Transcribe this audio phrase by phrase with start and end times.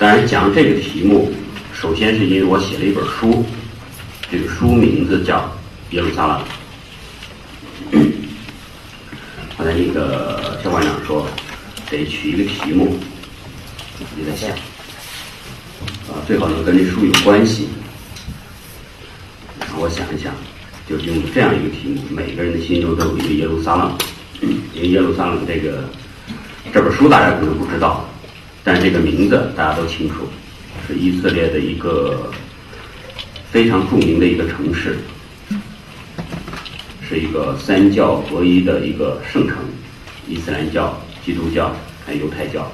[0.00, 1.30] 当然，讲这个题目，
[1.74, 3.44] 首先是因为我写了一本书，
[4.32, 5.40] 这个书名字叫
[5.94, 6.40] 《耶路撒冷》。
[9.58, 11.26] 刚才那个肖馆长说，
[11.90, 12.96] 得取一个题目，
[14.16, 14.48] 你在想，
[16.08, 17.68] 啊，最好能跟这书有关系。
[19.60, 20.32] 然后我想一想，
[20.88, 23.92] 就用这样一个题目：每个人的心中都有一个耶路撒冷。
[24.72, 25.84] 因为耶路撒冷这个
[26.72, 28.08] 这本书大家可能不知道，
[28.62, 30.28] 但这个名字大家都清楚，
[30.86, 32.30] 是以色列的一个
[33.50, 34.98] 非常著名的一个城市。
[37.08, 39.56] 是一个三教合一的一个圣城，
[40.28, 40.96] 伊斯兰教、
[41.26, 41.74] 基督教
[42.06, 42.70] 还有犹太教。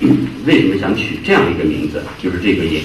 [0.44, 2.02] 为什么想取这样一个名字？
[2.20, 2.82] 就是这个演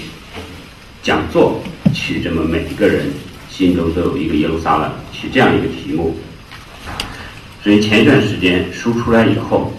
[1.02, 1.64] 讲座
[1.96, 3.12] 取这么每一个人
[3.50, 6.16] 心中都有一个耶路撒冷，取这样一个题目。
[7.64, 9.74] 所以前一段时间书出来以后，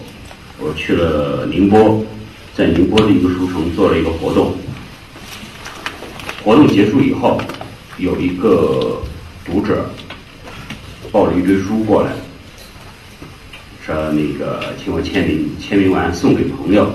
[0.59, 2.03] 我去了宁波，
[2.55, 4.55] 在宁波的一个书城做了一个活动。
[6.43, 7.41] 活动结束以后，
[7.97, 9.01] 有一个
[9.45, 9.89] 读者。
[11.11, 12.11] 抱了一堆书过来，
[13.83, 16.93] 说那个请我签名，签名完送给朋友。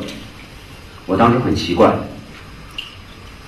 [1.07, 1.93] 我当时很奇怪，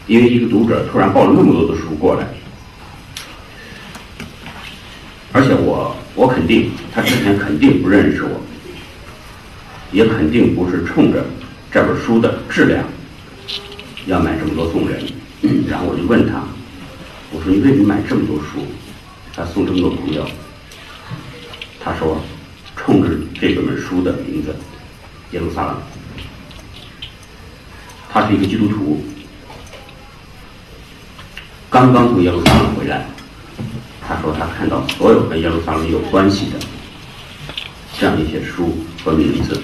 [0.09, 2.27] 因为一个读者突然抱了那么多的书过来，
[5.31, 8.41] 而且我我肯定他之前肯定不认识我，
[9.93, 11.25] 也肯定不是冲着
[11.71, 12.85] 这本书的质量
[14.07, 15.03] 要买这么多送人。
[15.69, 16.43] 然后我就问他，
[17.31, 18.65] 我说你为什么买这么多书？
[19.35, 20.27] 他送这么多朋友？
[21.79, 22.21] 他说
[22.75, 24.57] ：“冲着这本书的名字，
[25.31, 25.77] 耶路撒冷。
[28.11, 29.05] 他是一个基督徒，
[31.69, 33.07] 刚刚从耶路撒冷回来。
[34.09, 36.59] 他说他看到所有跟耶路撒冷有关系的
[38.01, 39.61] 这样一些书和名字、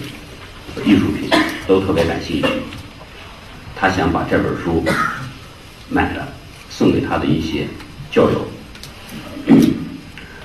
[0.85, 1.29] 艺术品
[1.67, 2.49] 都特别感兴趣。
[3.79, 4.85] 他想把这本书
[5.89, 6.29] 买了，
[6.71, 7.67] 送给他的一些
[8.11, 8.47] 教友。”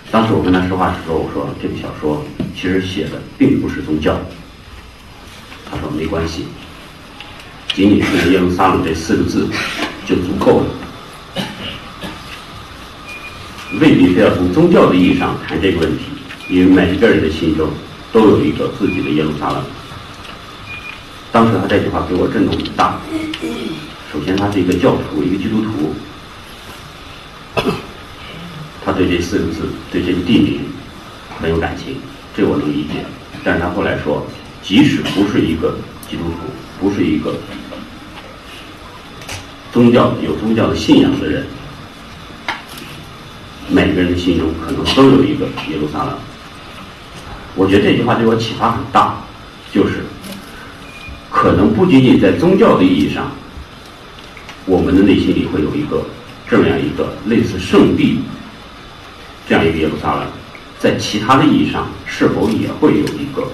[0.10, 2.26] 当时我跟他说话的时候，我说这个小说
[2.56, 4.20] 其实写的并不是宗教。
[5.70, 6.46] 他说没关系，
[7.74, 9.48] 仅仅是耶路撒冷这四个字
[10.06, 10.66] 就足够了，
[13.80, 16.06] 未必非要从宗教的意义上谈这个问题，
[16.50, 17.70] 因为每一个人的心中
[18.14, 19.62] 都有一个自己的耶路撒冷。
[21.32, 23.00] 当时他这句话给我震动很大。
[24.12, 25.94] 首先，他是一个教徒，一个基督徒。
[28.84, 30.62] 他对这四个字，对这个地名
[31.42, 31.98] 很有感情，
[32.36, 33.06] 这我能理解。
[33.44, 34.26] 但是他后来说，
[34.64, 35.76] 即使不是一个
[36.10, 36.38] 基督徒，
[36.80, 37.36] 不是一个
[39.74, 41.46] 宗教有宗教的信仰的人，
[43.70, 46.18] 每个人的心中可能都有一个耶路撒冷。
[47.56, 49.18] 我觉得这句话对我启发很大，
[49.74, 50.06] 就是
[51.38, 53.32] 可能不仅仅在宗教的意义上，
[54.66, 56.04] 我们的内心里会有一个
[56.50, 58.22] 这么样一个类似圣地。
[59.48, 60.26] 这样一个耶路撒冷，
[60.80, 63.48] 在其他的意义上是否也会有一个？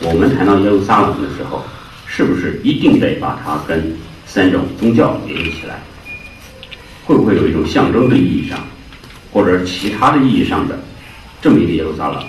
[0.00, 1.64] 我们谈到耶路撒冷的时候，
[2.06, 3.96] 是不是一定得把它跟
[4.26, 5.80] 三种宗教联系起来？
[7.06, 8.60] 会不会有一种象征的意义上，
[9.32, 10.78] 或者其他的意义上的
[11.40, 12.22] 这么一个耶路撒冷？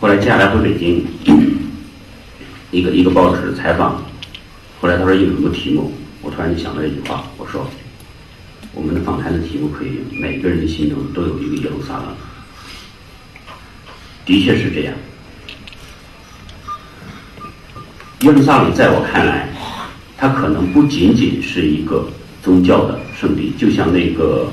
[0.00, 1.04] 后来接下来回北京，
[2.74, 4.02] 一个一个报纸采访，
[4.80, 5.92] 后来他说有什么题目？
[6.20, 7.64] 我突然就想到一句话，我说。
[8.72, 12.06] 我们的访谈的题目可以，每个人的心中都有一个耶路撒冷。
[14.26, 14.94] 的确是这样。
[18.22, 19.48] 耶路撒冷在我看来，
[20.18, 22.04] 它可能不仅仅是一个
[22.42, 24.50] 宗教的圣地，就像那个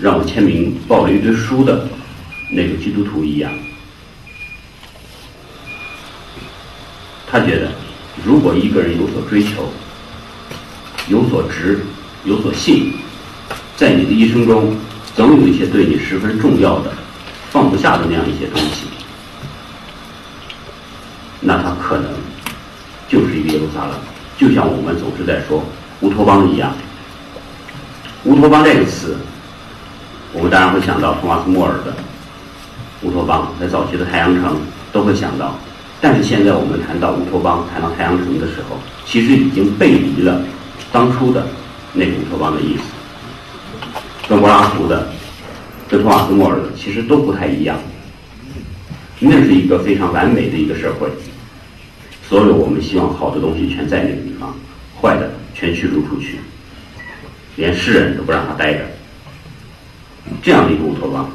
[0.00, 1.86] 让我签名抱了一堆书的
[2.50, 3.52] 那个基督徒一样。
[7.30, 7.70] 他觉得，
[8.24, 9.68] 如果一个人有所追求，
[11.08, 11.78] 有所执，
[12.24, 12.92] 有所信。
[13.76, 14.76] 在你的一生中，
[15.14, 16.92] 总有一些对你十分重要的、
[17.50, 18.86] 放不下的那样一些东西，
[21.40, 22.10] 那他可能
[23.08, 23.94] 就是一个耶路撒冷，
[24.36, 25.64] 就像我们总是在说
[26.00, 26.74] 乌托邦一样。
[28.24, 29.16] 乌托邦这个词，
[30.32, 31.94] 我们当然会想到托马斯·莫尔的
[33.02, 34.60] 乌托邦，在早期的太阳城
[34.92, 35.56] 都会想到。
[36.00, 40.42] 但是现在我们谈到乌托邦、谈到太阳城的时候，其实已经背离了
[40.90, 41.46] 当初的
[41.92, 42.82] 那个乌托邦的意思。
[44.28, 45.08] 跟柏拉图的、
[45.88, 47.78] 跟托马斯·莫尔的其实都不太一样。
[49.18, 51.08] 那是一个非常完美的一个社会，
[52.26, 54.54] 所有我们希望好的东西全在那个地方，
[55.02, 56.38] 坏的全驱逐出去，
[57.56, 58.80] 连诗人都不让他待着。
[60.42, 61.30] 这样的一个乌托邦。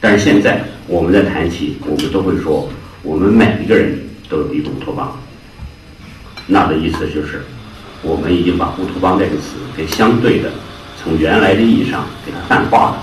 [0.00, 2.68] 但是现在我们在谈起，我们都会说，
[3.06, 3.96] 我们每一个人
[4.28, 5.16] 都有一个乌托邦。
[6.48, 7.44] 那的意思就是，
[8.02, 10.50] 我们已经把乌托邦这个词给相对的，
[11.00, 12.98] 从原来的意义上给它淡化了，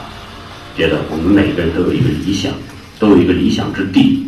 [0.76, 2.52] 觉得我们每个人都有一个理想，
[3.00, 4.28] 都有一个理想之地，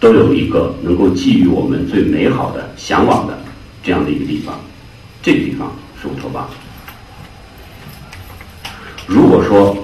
[0.00, 3.38] 都有一个能够寄予我们最美好的向往的
[3.80, 4.60] 这样的一个地方，
[5.22, 5.72] 这个地方
[6.02, 6.48] 是乌托邦。
[9.06, 9.76] 如果说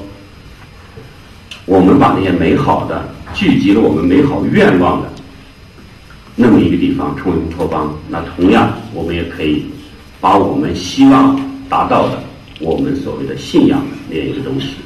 [1.64, 5.10] 我们把那些美好的聚集了我们美好愿望的
[6.36, 9.66] 那么一个地方称为乌托邦，那同样我们也可以
[10.20, 12.22] 把我们希望达到的
[12.58, 14.76] 我们所谓的信仰的那样一个东西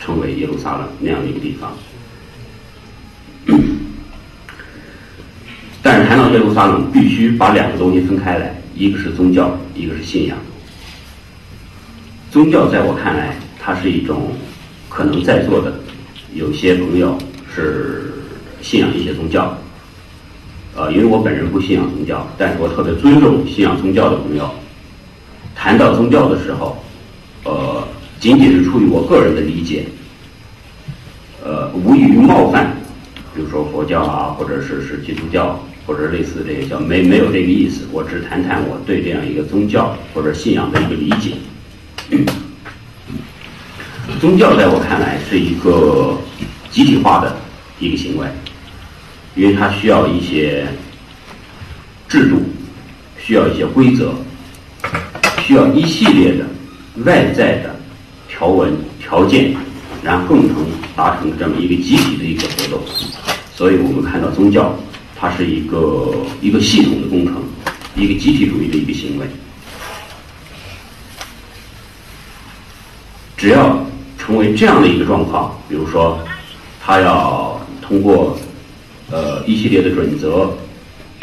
[0.00, 1.72] 称为耶路撒冷那样的一个地方。
[5.82, 10.36] 但是谈到耶路撒冷，必须把两个东西分开来，一个是宗教，一个是信仰。
[12.30, 13.36] 宗教在我看来。
[13.60, 14.32] 它是一种，
[14.88, 15.78] 可能在座的
[16.32, 17.18] 有些朋友
[17.58, 18.12] 是
[18.62, 19.56] 信仰一些宗教，
[20.76, 24.48] 呃，因为我本人不信仰宗教，但是我特别尊重信仰宗教的朋友。
[25.56, 26.78] 谈到宗教的时候，
[27.42, 27.82] 呃，
[28.20, 29.86] 仅仅是出于我个人的理解，
[31.44, 32.76] 呃，无异于冒犯，
[33.34, 37.88] 比如说佛教啊，或者是是基督教，或者类似这些教，没没有这个意思。
[37.90, 41.32] 我只谈谈我对这样一个宗教或者信仰的一个理解。
[44.20, 46.16] 宗教在我看来是一个
[46.70, 47.36] 集体化的
[47.80, 48.26] 一个行为，
[49.34, 50.66] 因为它需要一些
[52.08, 52.42] 制度，
[53.18, 54.12] 需要一些规则，
[55.42, 56.44] 需要一系列的
[57.04, 57.74] 外在的
[58.28, 59.54] 条文条件，
[60.02, 60.66] 然后共同
[60.96, 62.80] 达成这么一个集体的一个活动。
[63.54, 64.76] 所以我们看到宗教，
[65.16, 67.42] 它是一个一个系统的工程，
[67.94, 69.26] 一个集体主义的一个行为，
[73.36, 73.84] 只要。
[74.20, 76.18] 成为这样的一个状况，比如说，
[76.84, 77.47] 他要
[77.88, 78.38] 通过
[79.10, 80.50] 呃一系列的准则，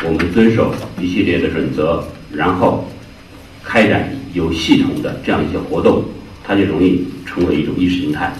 [0.03, 2.89] 我们遵守一系列的准则，然后
[3.63, 6.03] 开展有系统的这样一些活动，
[6.43, 8.33] 它就容易成为一种意识形态。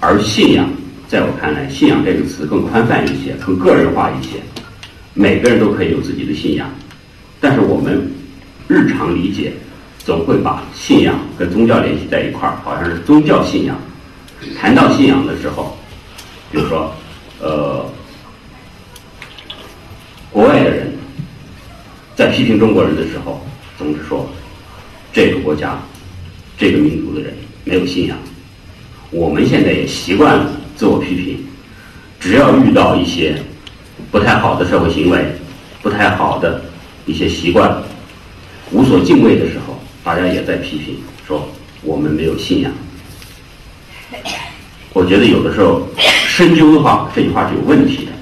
[0.00, 0.68] 而信仰，
[1.08, 4.38] 在我看来，信仰这个词更宽泛一些，更个人化一些，
[5.14, 6.70] 每个人都可以有自己的信仰，
[7.40, 8.06] 但是我们
[8.68, 9.52] 日常理解。
[10.04, 13.76] 总会把信仰跟宗教联系在一块儿，好像是宗教信仰。
[14.58, 15.76] 谈到信仰的时候，
[16.50, 16.92] 比如说，
[17.40, 17.84] 呃，
[20.30, 20.92] 国外的人
[22.16, 23.40] 在批评中国人的时候，
[23.76, 24.28] 总是说
[25.12, 25.78] 这个国家、
[26.56, 28.16] 这个民族的人没有信仰。
[29.10, 31.46] 我们现在也习惯了自我批评，
[32.18, 33.40] 只要遇到一些
[34.10, 35.24] 不太好的社会行为、
[35.82, 36.62] 不太好的
[37.06, 37.82] 一些习惯、
[38.70, 39.78] 无所敬畏的时候。
[40.04, 40.96] 大家也在批评
[41.26, 41.46] 说
[41.82, 42.72] 我们没有信仰。
[44.92, 45.86] 我觉得有的时候
[46.26, 48.12] 深究的话，这句话是有问题的。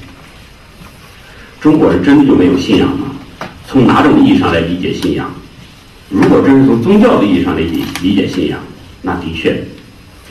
[1.61, 3.11] 中国人真的就没有信仰吗？
[3.67, 5.33] 从哪种意义上来理解信仰？
[6.09, 8.61] 如果真是从宗教的意义上来理理解信仰，
[9.03, 9.65] 那的确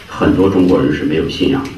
[0.08, 1.70] 很多中国人是没有信仰的。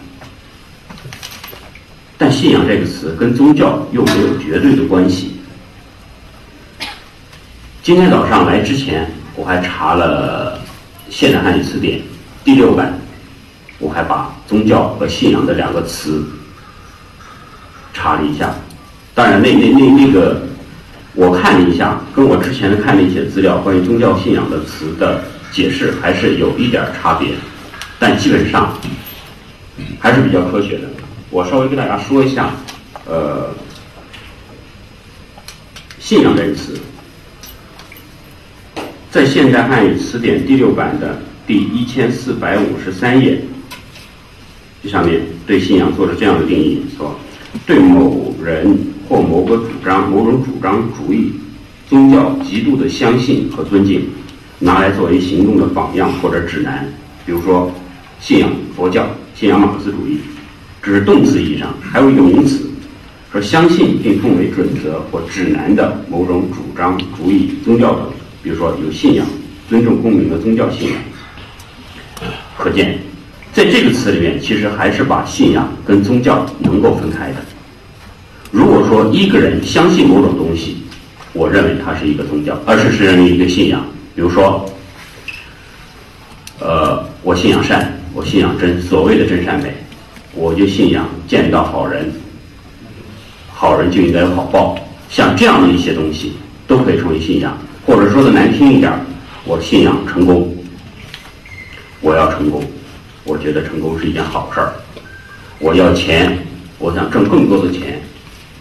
[2.17, 5.33] 但信仰这个词跟宗教又没有绝对的关系。
[7.81, 9.09] 今天早上来之前。
[9.39, 10.59] 我还查了
[11.11, 12.01] 现代汉语词典
[12.43, 12.99] 第六版，
[13.79, 16.25] 我还把宗教和信仰的两个词
[17.93, 18.53] 查了一下。
[19.13, 20.41] 当然，那那那那个
[21.13, 27.29] 我看了一下，跟我之前的看的一些资料关于宗教信仰的词的解释还是有一点差别，
[27.97, 28.77] 但基本上
[29.99, 30.83] 还是比较科学的。
[31.29, 32.51] 我稍微跟大家说一下，
[33.05, 33.49] 呃，
[35.99, 36.79] 信仰这个词。
[39.09, 43.41] 在现代汉语词典第六版的第一千四百五十三页，
[44.87, 47.13] 下面对信仰做了这样的定义：说，
[47.65, 48.77] 对某人
[49.07, 51.31] 或某个主张、某种主张主义、
[51.89, 54.01] 宗教极度的相信和尊敬，
[54.59, 56.87] 拿来作为行动的榜样或者指南。
[57.25, 57.71] 比如说，
[58.19, 60.17] 信仰佛教、信仰马克思主义，
[60.81, 62.69] 这是动词意义上；还有一个名词，
[63.31, 68.09] 说相信并奉为准则或指南的某种主张、主义、宗教等。
[68.41, 69.25] 比如说有信仰，
[69.69, 70.97] 尊重公民的宗教信仰。
[72.57, 72.97] 可见，
[73.57, 77.37] 在这个词里面，其实还是把信仰跟宗教能够分开的。
[78.51, 80.77] 如果说一个人相信某种东西，
[81.33, 83.83] 我认为它是一个宗教，而是是认为一个信仰。
[84.13, 84.63] 比如说，
[86.59, 89.73] 呃，我信仰善，我信仰真，所谓的真善美，
[90.35, 92.11] 我就信仰见到好人，
[93.51, 94.77] 好人就应该有好报。
[95.09, 96.33] 像这样的一些东西，
[96.67, 97.57] 都可以成为信仰。
[97.87, 98.93] 或者说的难听一点，
[99.45, 100.55] 我信仰成功，
[102.01, 102.63] 我要成功，
[103.27, 104.73] 我觉得成功是一件好事儿。
[105.59, 106.37] 我要钱，
[106.79, 108.01] 我想挣更多的钱，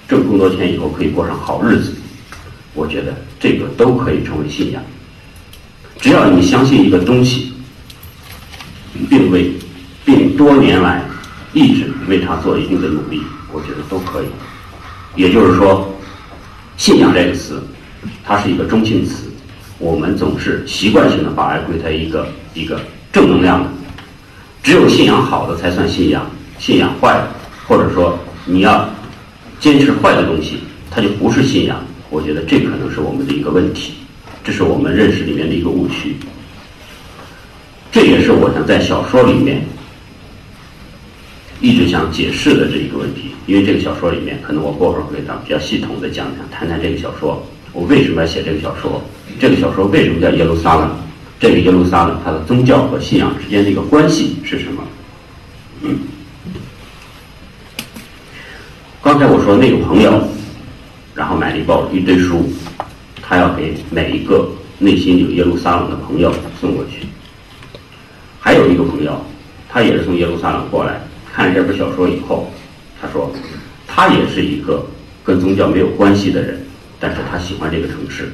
[0.08, 1.94] 挣更多钱以后可以过上好日子，
[2.74, 4.82] 我觉得这个都可以成为信仰。
[6.00, 7.52] 只要你相信一个东西，
[9.08, 9.52] 并为
[10.04, 11.00] 并多年来
[11.52, 14.26] 一直为他做一定的努力，我觉得都可以。
[15.14, 15.88] 也就是说，
[16.76, 17.62] 信仰这个词，
[18.24, 19.30] 它是一个中性词，
[19.78, 22.80] 我们总是习惯性的把它归在一个一个
[23.12, 23.70] 正能量的。
[24.66, 27.28] 只有信仰好的才算信仰，信仰坏的，
[27.68, 28.90] 或者说你要
[29.60, 30.56] 坚持坏的东西，
[30.90, 31.80] 它就不是信仰。
[32.10, 33.92] 我觉得这可能是我们的一个问题，
[34.42, 36.16] 这是我们认识里面的一个误区。
[37.92, 39.64] 这也是我想在小说里面
[41.60, 43.30] 一直想解释的这一个问题。
[43.46, 47.40] 因为这个小说里面，可能我过会儿会咱比较系统的讲讲，谈谈这个小说，
[47.72, 49.00] 我为什么要写这个小说？
[49.38, 50.90] 这个小说为什么叫耶路撒冷？
[51.38, 54.82] 这个耶路撒冷它的宗教和信仰之间的一个关系是什么？
[59.02, 60.22] 刚才我说那个朋友。
[61.14, 62.44] 然后买了一包一堆书，
[63.22, 67.06] 他要给每一个内心有耶路撒冷的朋友送过去。
[68.38, 69.24] 还有一个朋友，
[69.66, 71.00] 他也是从耶路撒冷过来，
[71.32, 72.52] 看了这本小说以后，
[73.00, 73.32] 他说，
[73.86, 74.84] 他也是一个
[75.24, 76.62] 跟宗教没有关系的人，
[77.00, 78.30] 但是他喜欢这个城市，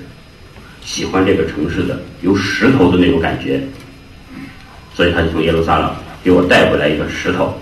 [0.85, 3.63] 喜欢这个城市的有石头的那种感觉，
[4.95, 5.91] 所以他就从耶路撒冷
[6.23, 7.59] 给我带回来一个石头。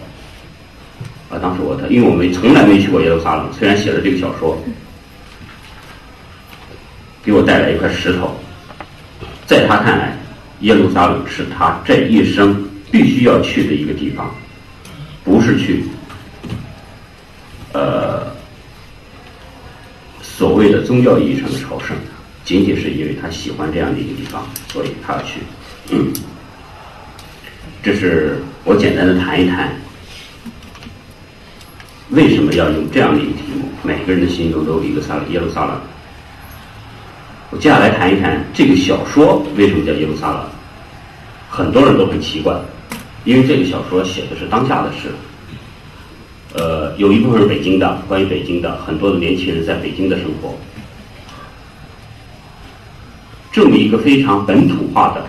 [1.31, 4.59] 啊，当时我他，因为我们从来没去过耶路撒冷，虽然写了这个小说。
[7.23, 8.35] 给我带来一块石头，
[9.45, 10.19] 在他看来，
[10.61, 14.35] 耶路撒冷是他这一生必须要去的一个地方，
[15.23, 15.85] 不是去，
[17.75, 18.27] 呃，
[20.23, 21.95] 所谓的宗教意义上的朝圣，
[22.51, 25.39] 仅仅是因为他喜欢这样的一个地方，所以他要去。
[27.81, 29.73] 这是我简单的谈一谈，
[32.09, 33.69] 为什么要用这样的一个题目？
[33.85, 35.81] 每个人的心中都有一个撒耶路撒冷。
[37.51, 40.45] 我接下来谈一谈这个小说为什么叫耶路撒冷。
[41.49, 42.61] 很多人都很奇怪，
[43.25, 45.13] 因为这个小说写的是当下的事。
[46.55, 50.59] 呃，有一部分是北京的，关于北京的很多的年轻人在北京的生活。
[53.53, 55.27] 这么一个非常本土化的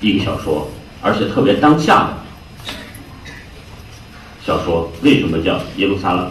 [0.00, 0.70] 一个小说，
[1.02, 2.18] 而且特别当下的
[4.44, 6.30] 小说，为什么叫耶路撒冷？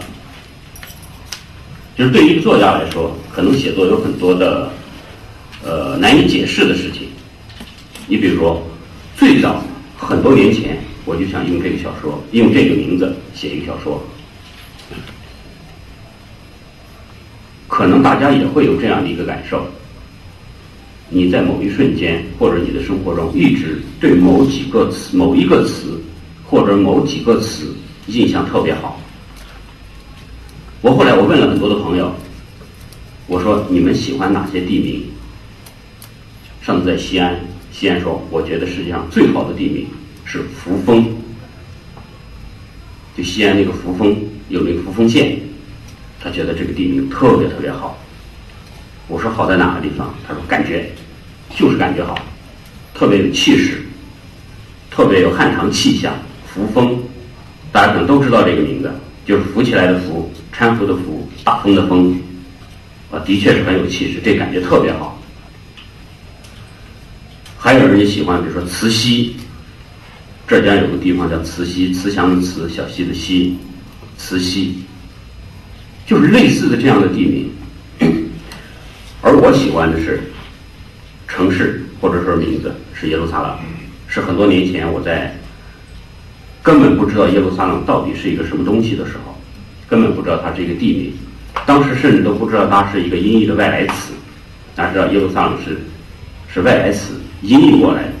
[1.96, 4.70] 就是对于作家来说，可能写作有很多的。
[5.64, 7.08] 呃，难以解释的事情。
[8.06, 8.62] 你比如说，
[9.16, 9.60] 最早
[9.96, 14.00] 很多年前，我就想用这个小说，用这个名字写一个小说。
[17.66, 19.66] 可能大家也会有这样的一个感受：
[21.10, 25.98] 你在某一瞬间，或者你的生活中，一直对某几个词、某一个词，
[26.44, 27.74] 或者某几个词
[28.08, 29.00] 印象特别好。
[30.82, 32.12] 我后来我问了很多的朋友，
[33.26, 35.02] 我说你们喜欢哪些地名？
[36.60, 37.40] 上次在西安，
[37.72, 39.86] 西安说，我觉得世界上最好的地名
[40.24, 41.06] 是扶风，
[43.16, 44.14] 就西安那个扶风
[44.50, 45.40] 有那个扶风县，
[46.20, 47.98] 他觉得这个地名特别特别好。
[49.08, 50.14] 我说好在哪个地方？
[50.26, 50.90] 他说感觉，
[51.56, 52.18] 就是感觉好，
[52.94, 53.82] 特别有气势，
[54.90, 56.12] 特别有汉唐气象。
[56.46, 56.98] 扶风，
[57.72, 58.92] 大家可能都知道这个名字，
[59.24, 62.20] 就是扶起来的扶，搀扶的扶，大风的风，
[63.10, 65.18] 啊，的确是很有气势，这感觉特别好。
[67.56, 69.36] 还有人喜欢，比如说慈溪，
[70.46, 73.56] 浙江有个地方叫慈溪，慈祥的慈，小溪的溪，
[74.16, 74.82] 慈溪，
[76.06, 77.50] 就是类似的这样的地名。
[79.20, 80.20] 而我喜欢的是
[81.26, 83.56] 城市或者说名字是耶路撒冷，
[84.06, 85.34] 是很多年前我在
[86.62, 89.36] 根本不知道耶路撒冷到底是一个什么东西的时候，
[89.88, 91.12] 根本不知道它是一个地名，
[91.66, 94.12] 当时甚至都不知道它是一个音译的外来词，
[94.74, 95.78] 大家知道耶路撒冷是
[96.52, 97.14] 是外来词。
[97.40, 98.12] 音译过来的，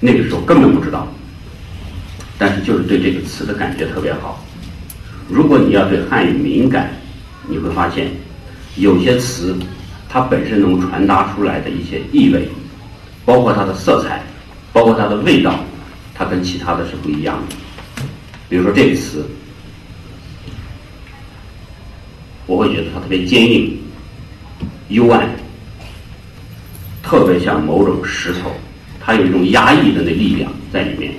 [0.00, 1.06] 那个时候根本不知道，
[2.38, 4.42] 但是就是对这个词的感觉特别好。
[5.28, 6.90] 如果你要对汉语敏感，
[7.46, 8.10] 你会发现
[8.76, 9.56] 有些词
[10.08, 12.48] 它本身能传达出来的一些意味，
[13.24, 14.22] 包括它的色彩，
[14.72, 15.64] 包括它的味道，
[16.14, 18.04] 它跟其他的是不一样的。
[18.48, 19.24] 比如说这个词，
[22.46, 23.78] 我会觉得它特别坚硬、
[24.88, 25.28] 幽暗。
[27.02, 28.52] 特别像某种石头，
[29.00, 31.12] 它有一种压抑的那力量在里面。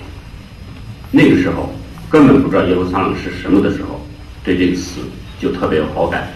[1.10, 1.70] 那个时候
[2.10, 4.00] 根本不知道耶路撒冷是什么的时候，
[4.42, 5.02] 对这个词
[5.38, 6.31] 就特别有好感，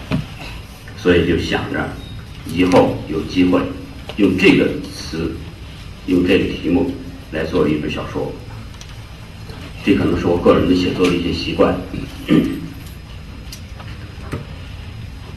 [1.06, 1.88] 所以就想着
[2.52, 3.60] 以后有机会
[4.16, 5.30] 用这个词，
[6.06, 6.92] 用这个题目
[7.30, 8.32] 来做一本小说。
[9.84, 11.72] 这可能是我个人的写作的一些习惯。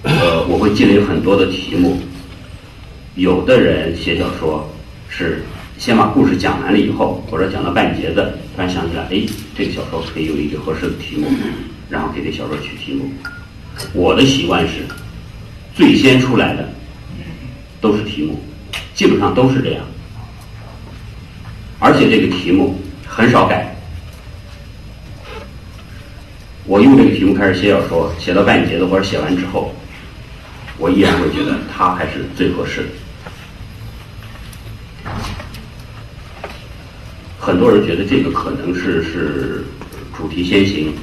[0.02, 2.00] 呃，我会积累很多的题目。
[3.14, 4.68] 有的人写小说
[5.08, 5.44] 是
[5.78, 9.22] 先把故事讲完了以后，或者讲到半截子，突然想起来，哎，
[9.56, 11.28] 这个小说可以有一个合适的题目，
[11.92, 13.12] 然后给这小说取题目。
[13.94, 14.84] 我的习惯是，
[15.80, 16.68] 最先出来的
[17.80, 18.38] 都是题目，
[18.94, 19.82] 基本上都是这样，
[21.80, 23.74] 而且这个题目很少改。
[26.66, 29.74] 我用这个题目开始写小说，写到半截子或者写完之后，
[30.78, 32.90] 我依然会觉得它还是最合适的。
[37.40, 39.64] 很多人觉得这个可能是是
[40.14, 40.94] 主题先行，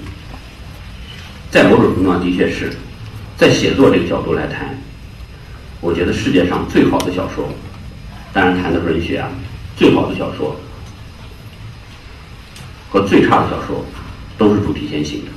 [1.51, 2.71] 在某种程度上的确是，
[3.37, 4.75] 在写作这个角度来谈，
[5.83, 7.47] 我觉得世界上最好的小说，
[8.33, 9.29] 当然谈的是文学啊，
[9.77, 10.57] 最好的小说
[12.89, 13.85] 和最差的小说
[14.39, 15.31] 都是主题先行的。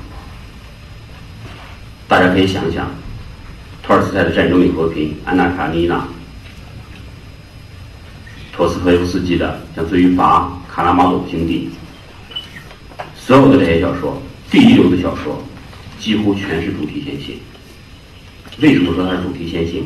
[2.08, 2.90] 大家可以想想，
[3.84, 6.08] 托尔斯泰的《战争与和平》，安娜·卡列尼娜，
[8.54, 11.70] 托斯托耶夫斯基的像《罪与罚》，卡拉马佐夫兄弟，
[13.14, 15.44] 所有的这些小说，第一流的小说，
[16.00, 17.38] 几乎全是主题先行。
[18.62, 19.84] 为什么说它是主题先行？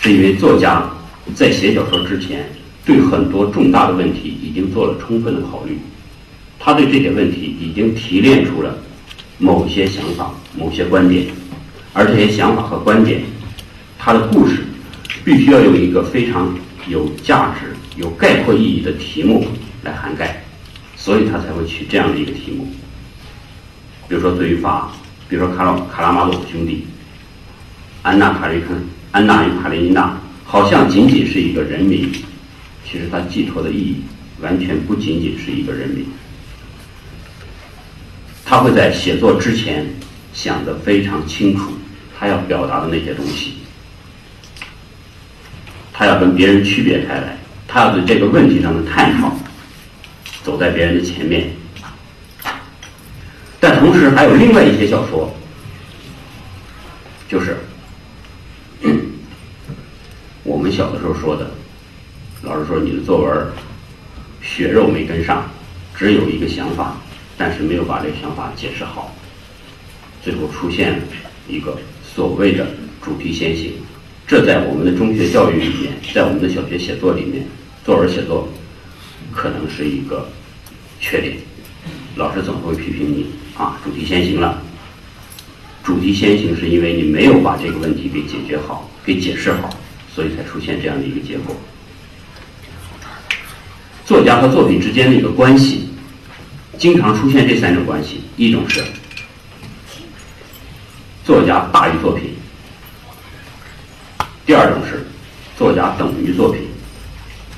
[0.00, 0.88] 是因为作家
[1.34, 2.50] 在写小说之前，
[2.84, 5.78] 对很多重大的问题已经做了充分的考虑，
[6.58, 8.76] 他对这些问题已经提炼出了。
[9.42, 11.26] 某些想法、某些观点，
[11.94, 13.22] 而这些想法和观点，
[13.98, 14.64] 它的故事
[15.24, 16.54] 必须要有一个非常
[16.86, 19.46] 有价值、有概括意义的题目
[19.82, 20.44] 来涵盖，
[20.94, 22.68] 所以他才会取这样的一个题目。
[24.08, 24.92] 比如说《罪与罚》，
[25.28, 26.84] 比如说《卡拉卡拉马佐夫兄弟》，
[28.02, 28.68] 安娜卡列克、
[29.12, 32.10] 安娜与卡列尼娜，好像仅仅是一个人名，
[32.84, 34.02] 其实它寄托的意义
[34.40, 36.06] 完全不仅仅是一个人名。
[38.44, 39.86] 他会在写作之前
[40.32, 41.72] 想得非常清楚，
[42.18, 43.54] 他要表达的那些东西，
[45.92, 49.36] 他要跟别人区别开来，他要对这个问题上的探讨
[50.42, 51.50] 走在别人的前面。
[53.60, 55.32] 但同时还有另外一些小说，
[57.28, 57.56] 就是
[60.42, 61.50] 我小的时候说的，
[62.42, 63.46] 老师说你的作文
[64.42, 65.50] 血肉没跟上，
[65.96, 66.96] 只有一个想法。
[67.42, 69.16] 但是没有把这个想法解释好，
[70.22, 71.00] 最后出现
[71.48, 71.74] 一个
[72.14, 72.66] 所谓的
[73.00, 73.72] 主题先行。
[74.26, 77.46] 这在我们的中学教育里面，在我们的小学写作里面，
[77.82, 78.46] 作文写作
[79.32, 80.28] 可能是一个
[81.00, 81.38] 缺点。
[82.14, 83.24] 老师总会批评你
[83.56, 84.62] 啊，主题先行了。
[85.82, 89.70] 主题先行是因为你没有把这个问题给解决好，给解释好，
[90.14, 91.56] 所以才出现这样的一个结果。
[94.04, 95.88] 作家和作品之间的一个关系。
[96.78, 98.82] 经常出现这三种关系：一种是
[101.26, 102.30] 作家大于作品；
[104.46, 105.06] 第二种是
[105.58, 106.62] 作家等于作品；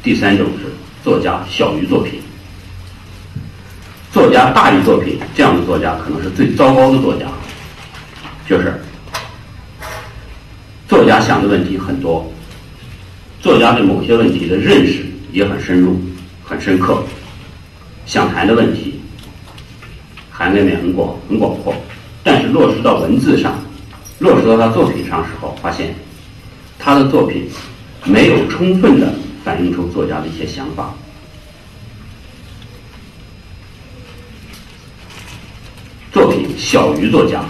[0.02, 0.72] 第三种是
[1.04, 2.20] 作家小于作品。
[4.12, 7.26] 作家大于作品，这样的作家可能是最糟糕的作家。
[8.48, 8.82] 就是
[10.88, 12.28] 作家想的问题很多，
[13.42, 16.00] 作家对某些问题的认识也很深入、
[16.44, 17.02] 很深刻，
[18.06, 19.00] 想谈的问题。
[20.30, 21.74] 涵盖面很广很广阔，
[22.22, 23.58] 但是落实到文字上，
[24.20, 25.92] 落实到他作品上时候，发现
[26.78, 27.48] 他的作品
[28.04, 29.12] 没有充分的
[29.44, 30.94] 反映出作家的一些想法。
[36.12, 37.44] 作品小于作家，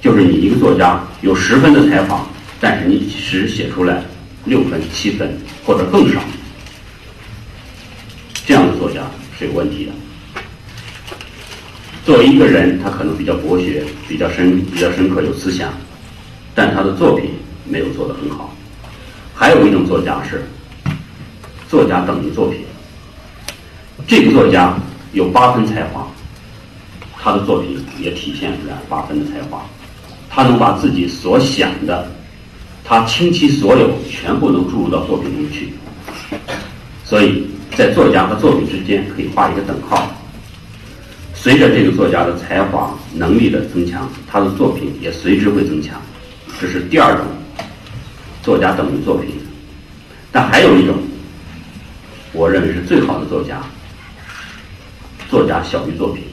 [0.00, 2.26] 就是你一个作家有十分的才华，
[2.58, 4.02] 但是你只写出来
[4.44, 6.20] 六分、七分或者更少，
[8.46, 9.02] 这样的作家
[9.38, 9.92] 是有问题的。
[12.04, 15.72] 作为一个人，他可能比较博学、比较深、比较深刻、有思想，
[16.54, 17.30] 但他的作品
[17.68, 18.56] 没有做得很好。
[19.34, 20.44] 还有一种作家是，
[21.68, 22.64] 作家等于作品。
[24.08, 24.74] 这个作家
[25.12, 26.10] 有八分才华，
[27.18, 29.64] 他的作品也体现出来八分的才华。
[30.28, 32.10] 他能把自己所想的，
[32.90, 35.68] 他倾其所有，全部都注入到作品中去。
[37.04, 40.12] 所以在作家和作品之间可以画一个等号。
[41.32, 46.02] 随着这个作家的才华能力的增强，他的作品也随之会增强。
[46.60, 47.24] 这是第二种，
[48.42, 49.34] 作家等于作品。
[50.32, 50.96] 但还有一种，
[52.32, 53.62] 我认为是最好的作家，
[55.28, 56.24] 作家小于作品。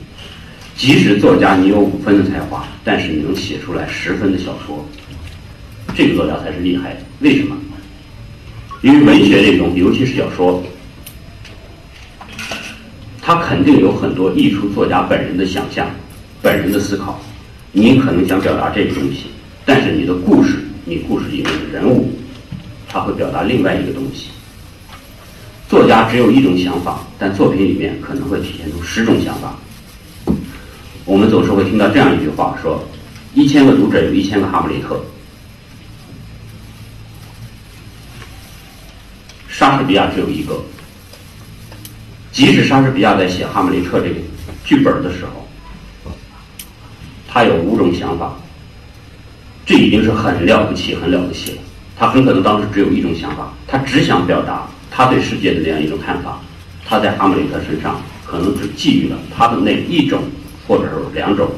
[0.75, 4.83] 即使作家你有五分的才华，但是你能写出来十分的小说，
[5.97, 6.99] 这个作家才是厉害的。
[7.21, 7.57] 为什么？
[8.83, 10.63] 因为文学这种，尤其是小说。
[13.19, 15.89] 他肯定有很多艺术作家本人的想象、
[16.39, 17.19] 本人的思考。
[17.71, 19.23] 你可能想表达这个东西，
[19.65, 22.11] 但是你的故事、你故事里面的人物，
[22.87, 24.27] 他会表达另外一个东西。
[25.67, 29.57] 作家只有一种想法，但作品里面可能会体现出十种想法。
[31.05, 32.87] 我们总是会听到这样一句话：说
[33.33, 35.03] 一千个读者有一千个哈姆雷特。
[39.57, 40.53] 莎士比亚只有一个。
[42.31, 44.15] 即使莎士比亚在写《哈姆雷特》这个
[44.63, 46.11] 剧本的时候，
[47.27, 48.37] 他有五种想法，
[49.65, 51.57] 这已经是很了不起、很了不起了。
[51.97, 54.67] 他很可能当时只有一种想法，他只想表达。
[54.91, 56.39] 他对世界的那样一种看法，
[56.85, 60.21] 他在哈姆雷特身上可能只寄予了他的那一种，
[60.67, 61.49] 或者是两种，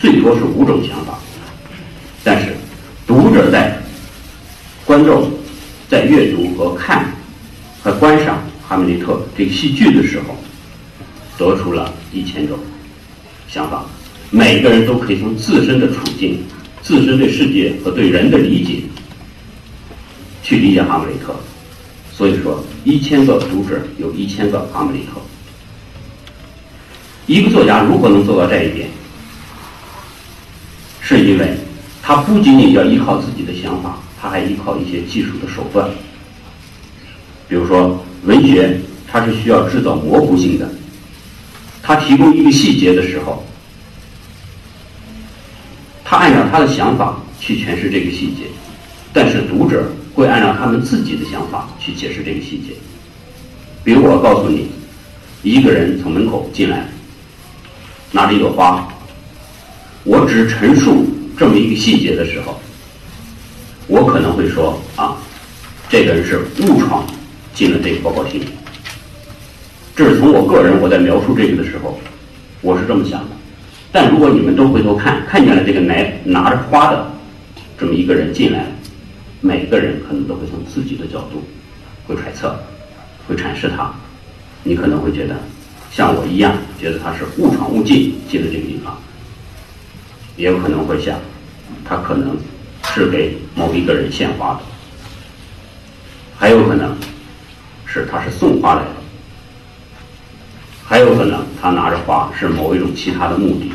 [0.00, 1.16] 最多是五种想法。
[2.24, 2.56] 但是，
[3.06, 3.80] 读者在
[4.84, 5.30] 观众
[5.88, 7.06] 在阅读和看
[7.86, 10.34] 在观赏哈姆雷特这个戏剧的时候，
[11.38, 12.58] 得出了一千种
[13.46, 13.84] 想法。
[14.28, 16.42] 每个人都可以从自身的处境、
[16.82, 18.82] 自身对世界和对人的理解，
[20.42, 21.32] 去理解哈姆雷特。
[22.12, 25.20] 所以说，一千个读者有一千个哈姆雷特。
[27.28, 28.88] 一个作家如何能做到这一点？
[31.00, 31.56] 是因为
[32.02, 35.88] 他不仅仅要依靠自己的想法，他还依靠一些技术的手段。
[37.48, 38.80] 比如说，文学
[39.10, 40.68] 它是需要制造模糊性的，
[41.82, 43.44] 他提供一个细节的时候，
[46.04, 48.44] 他按照他的想法去诠释这个细节，
[49.12, 49.84] 但是读者。
[50.16, 52.72] 会按照他们自己的想法去解释这个细节。
[53.84, 54.68] 比如，我告诉你，
[55.42, 56.88] 一个人从门口进来，
[58.12, 58.88] 拿着一朵花，
[60.04, 61.06] 我只陈述
[61.36, 62.58] 这么一个细节的时候，
[63.88, 65.18] 我可能会说啊，
[65.90, 67.06] 这个人是误闯
[67.56, 68.40] 进了这个报告厅。
[69.96, 71.98] 这是从我个人我在描述这个的时候，
[72.60, 73.30] 我是这么想的。
[73.90, 77.10] 但如果你们都回头看，看见了这个拿拿着花的
[77.78, 78.66] 这么一个人进来。
[79.40, 81.42] 每个人可能都会从自己的角度
[82.06, 82.58] 会揣测，
[83.26, 83.90] 会阐释他。
[84.62, 85.36] 你可能会觉得
[85.90, 88.98] 像我一样，觉得他是误闯误进进了这个地方，
[90.36, 91.18] 也有可能会想，
[91.84, 92.36] 他可能
[92.92, 94.60] 是给某一个人献花的，
[96.36, 96.96] 还有可能
[97.86, 98.90] 是他是送花来的，
[100.84, 103.70] 还有可能他拿着花是某一种其他的目的，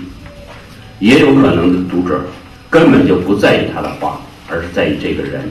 [1.00, 2.22] 也有可能读者
[2.70, 4.20] 根本就不在意他的花。
[4.54, 5.50] 而是在意这个人，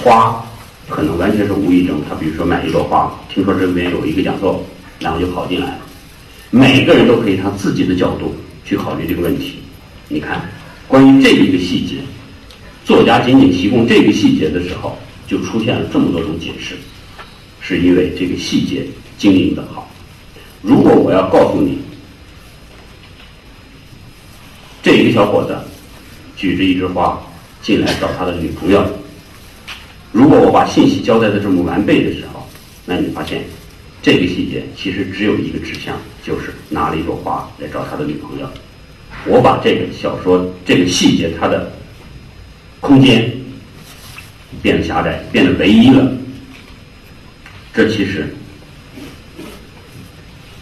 [0.00, 0.40] 花
[0.88, 4.64] 可能完全是无意中，他比如说买一朵花，听说这边有一个讲座，
[5.00, 5.78] 然后就跑进来了。
[6.50, 8.32] 每个人都可以他自己的角度
[8.64, 9.58] 去考虑这个问题。
[10.06, 10.48] 你看，
[10.86, 11.96] 关于这一个细节，
[12.84, 16.76] 作家仅仅提供这个细节的时候，就出现了这么多种解释，
[17.66, 18.84] 是因为这个细节
[19.16, 19.90] 经营的好。
[20.60, 21.78] 如果我要告诉你，
[24.82, 25.56] 这一个小伙子
[26.36, 27.18] 举着一枝花。
[27.64, 28.86] 进来找他的女朋友。
[30.12, 32.46] 如果我把信息交代的这么完备的时候，
[32.84, 33.42] 那你发现
[34.02, 38.46] 这个细节其实只有一个指向，就是拿了一朵花来找他的女朋友。
[39.24, 41.72] 我把这个小说这个细节它的
[42.80, 43.32] 空间
[44.60, 46.12] 变得狭窄，变得唯一了。
[47.74, 48.32] 这其实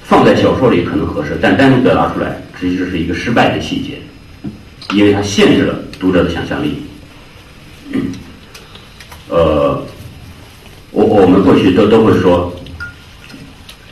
[0.02, 3.98] 放在小说里可能合适，但单独表达出来，其实是一个失败的细节，
[4.96, 6.82] 因为它限制了读者的想象力。
[9.28, 9.86] 呃，
[10.90, 12.50] 我我们过去都都会说《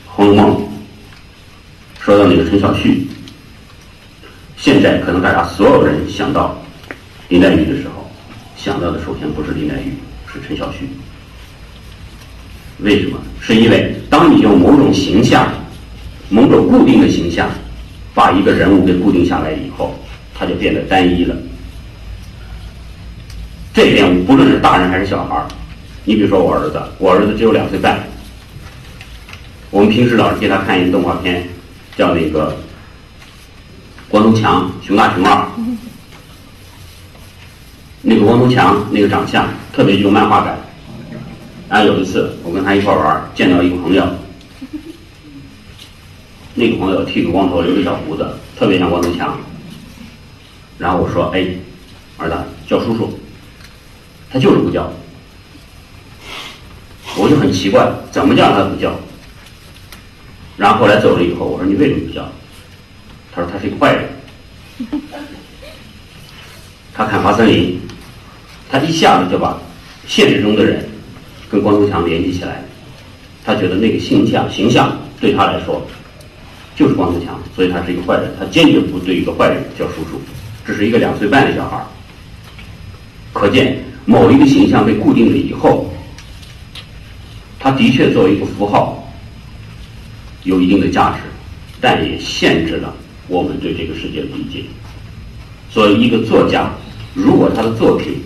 [0.05, 0.55] 红楼梦》，
[2.03, 3.07] 说到那个陈小旭，
[4.57, 6.59] 现在可能大家所有人想到
[7.29, 8.09] 林黛玉的时候，
[8.57, 9.93] 想到的首先不是林黛玉，
[10.31, 10.89] 是陈小旭。
[12.81, 13.17] 为什么？
[13.39, 15.47] 是因为当你用某种形象、
[16.29, 17.49] 某种固定的形象，
[18.13, 19.95] 把一个人物给固定下来以后，
[20.33, 21.35] 他就变得单一了。
[23.73, 25.47] 这一点，不论是大人还是小孩儿，
[26.05, 27.99] 你比如说我儿子，我儿子只有两岁半。
[29.69, 31.47] 我们平时老是给他看一个动画片，
[31.95, 32.49] 叫那个
[34.09, 35.35] 《光头强熊大熊二》。
[38.01, 40.57] 那个光头强那个长相特别有漫画感。
[41.71, 44.05] 然后有一次我跟他一块玩，见到一个朋友，
[46.53, 48.27] 那个朋友剃个光头，留个小胡子，
[48.59, 49.39] 特别像光头强。
[50.77, 51.47] 然后我说：“哎，
[52.17, 52.35] 儿子，
[52.67, 53.17] 叫叔叔。”
[54.29, 54.91] 他就是不叫，
[57.15, 58.93] 我就很奇怪，怎么叫他不叫？
[60.57, 62.29] 然后后来走了以后，我说你为什么不叫？
[63.33, 64.09] 他说他是一个坏人，
[66.93, 67.79] 他砍伐森林，
[68.69, 69.57] 他一下子就把
[70.05, 70.90] 现实中的人
[71.51, 72.63] 跟光头强联系起来，
[73.43, 75.85] 他觉得那个形象形象对他来说
[76.75, 80.21] 就是光头强，所以他是一个坏人，他坚决不对一个坏人叫叔叔。
[80.65, 81.83] 这是一个两岁半的小孩
[83.33, 83.83] 可见。
[84.03, 85.93] 某一个形象被固定了以后，
[87.59, 89.07] 它的确作为一个符号
[90.43, 91.17] 有一定的价值，
[91.79, 92.95] 但也限制了
[93.27, 94.63] 我们对这个世界的理解。
[95.69, 96.71] 所以，一个作家
[97.13, 98.19] 如果他的作品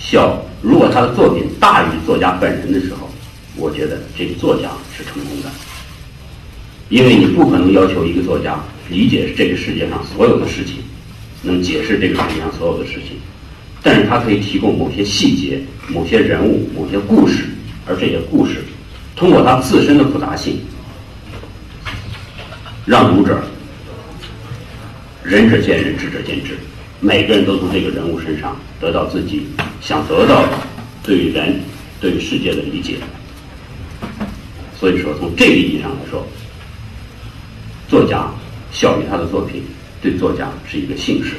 [0.00, 3.08] 小，如果他的作品大于作家本人的时候，
[3.56, 5.48] 我觉得这个作家是成功的，
[6.88, 10.76] 因为你不可能要求一个作家理解这个世界上所有的事情，
[11.42, 13.18] 能解释这个世界上所有的事情，
[13.82, 17.44] 但是他可以提供某些细节、某些人物、某些故事，
[17.86, 18.64] 而这些故事
[19.14, 20.58] 通过他自身的复杂性，
[22.84, 23.42] 让读者。
[25.22, 26.56] 仁者见仁，智者见智，
[27.00, 29.46] 每个人都从这个人物身上得到自己
[29.80, 30.48] 想得到的
[31.02, 31.60] 对于人、
[32.00, 32.96] 对于世界的理解。
[34.78, 36.26] 所以说，从这个意义上来说，
[37.88, 38.30] 作家
[38.72, 39.62] 效于他的作品，
[40.02, 41.34] 对作家是一个幸事，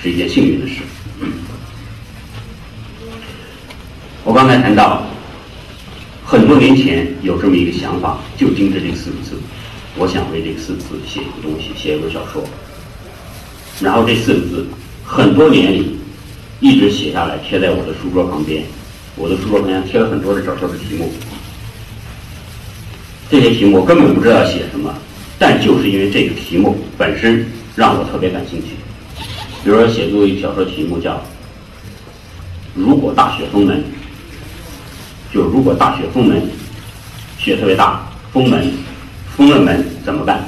[0.00, 0.82] 是一件幸运的事。
[4.22, 5.06] 我刚才谈到，
[6.24, 9.36] 很多年前有这么一个想法，就盯着这四个字。
[9.96, 12.44] 我想为这四个字写一个东西，写一个小说。
[13.80, 14.66] 然后这四个字，
[15.04, 15.98] 很多年里
[16.60, 18.64] 一直写下来，贴在我的书桌旁边。
[19.16, 21.12] 我的书桌旁边贴了很多的小说的题目。
[23.28, 24.94] 这些题目我根本不知道写什么，
[25.38, 28.68] 但就是因为这个题目本身让我特别感兴趣。
[29.62, 31.14] 比如说，写作一小说题目叫
[32.74, 33.78] 《如果大雪封门》，
[35.34, 36.42] 就如果大雪封门，
[37.38, 38.72] 雪特别大，封门。
[39.36, 40.42] 封了门怎么办？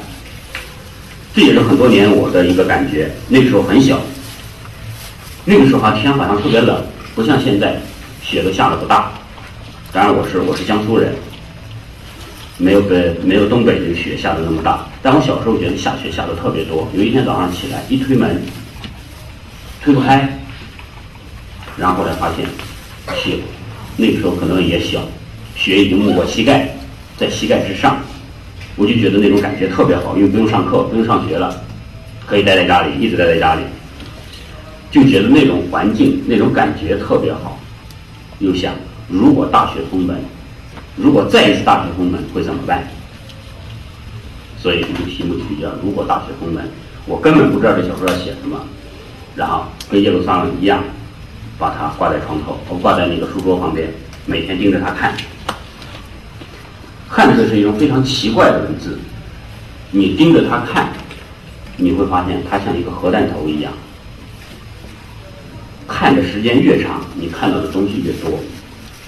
[1.38, 3.08] 这也是很多年我的一个感觉。
[3.28, 4.00] 那个时候很小，
[5.44, 7.76] 那个时候啊天好像特别冷，不像现在
[8.20, 9.12] 雪都下的不大。
[9.92, 11.14] 当然我是我是江苏人，
[12.56, 14.84] 没有北没有东北这个雪下的那么大。
[15.00, 16.88] 但我小时候觉得下雪下的特别多。
[16.92, 18.42] 有一天早上起来一推门，
[19.80, 20.40] 推不开，
[21.76, 22.44] 然后后来发现
[23.16, 23.36] 雪
[23.96, 25.02] 那个时候可能也小，
[25.54, 26.68] 雪已经没过膝盖，
[27.16, 27.96] 在膝盖之上。
[28.78, 31.54] 我就觉得那种感觉特别好，因为不用上课，不用上学了，
[32.24, 33.62] 可以待在家里，一直待在家里，
[34.90, 37.58] 就觉得那种环境、那种感觉特别好。
[38.38, 38.72] 又想，
[39.08, 40.16] 如果大雪封门，
[40.96, 42.86] 如果再一次大雪封门会怎么办？
[44.56, 46.64] 所以这个题目取叫“如果大雪封门”。
[47.06, 48.60] 我根本不知道这小说要写什么，
[49.34, 50.84] 然后跟耶路撒冷一样，
[51.58, 53.88] 把它挂在床头，我挂在那个书桌旁边，
[54.26, 55.14] 每天盯着它看。
[57.08, 58.98] 汉字是一种非常奇怪的文字，
[59.90, 60.92] 你盯着它看，
[61.76, 63.72] 你会发现它像一个核弹头一样。
[65.86, 68.38] 看的时间越长，你看到的东西越多。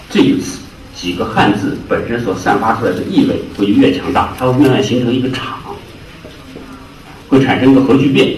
[0.08, 0.60] 这一次
[0.94, 5.58] 几个汉字本身所散发出来的意味会越强大，它会慢慢形成一个场，
[7.28, 8.34] 会产生一个核聚变。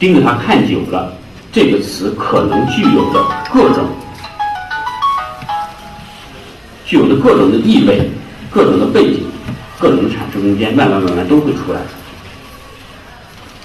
[0.00, 1.16] 盯着它看久了，
[1.52, 3.86] 这个词可能具有的各种。
[6.94, 8.08] 具有的各种的意味、
[8.52, 9.24] 各种的背景、
[9.80, 11.80] 各种的产生空间，慢慢慢慢都会出来。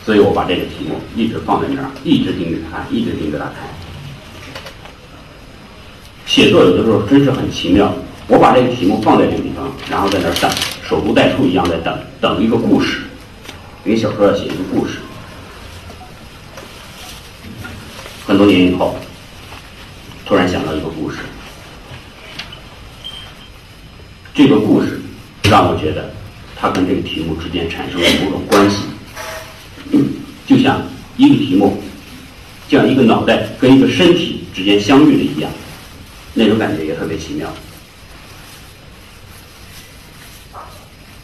[0.04, 3.70] 所以我把这个题目一直放在那儿，一直盯着它，一直盯着它看。
[6.26, 7.94] 写作有的时候真是很奇妙。
[8.26, 10.50] 我把这个题目放在这个地方，然后在那儿等，
[10.82, 13.02] 守株待兔一样在等，等一个故事。
[13.86, 14.94] 因为小说要写一个故事。
[18.26, 18.96] 很多年以后，
[20.26, 21.18] 突然想到一个故事。
[24.39, 24.97] 这个故事
[25.43, 26.10] 让我觉得，
[26.56, 28.78] 它跟这个题目之间产生了某种关系，
[30.47, 30.82] 就像
[31.17, 31.84] 一个题目，
[32.69, 35.52] 像一个脑袋跟一个身体之间相遇了一样，
[36.34, 37.54] 那种感觉也特别奇妙。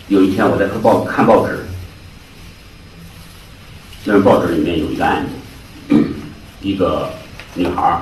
[0.10, 1.66] 有一天我在看报看报纸，
[4.04, 5.26] 那报纸里面有一个案
[5.88, 5.96] 子，
[6.62, 7.10] 一个
[7.54, 8.02] 女孩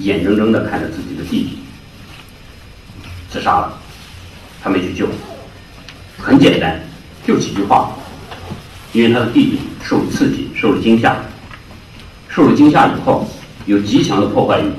[0.00, 1.63] 眼睁睁的看着自己的弟弟。
[3.34, 3.76] 自杀了，
[4.62, 5.08] 他没去救，
[6.16, 6.80] 很简单，
[7.26, 7.90] 就几句话。
[8.92, 11.16] 因为他的弟弟受了刺激，受了惊吓，
[12.28, 13.28] 受了惊吓以后
[13.66, 14.70] 有极强的破坏欲。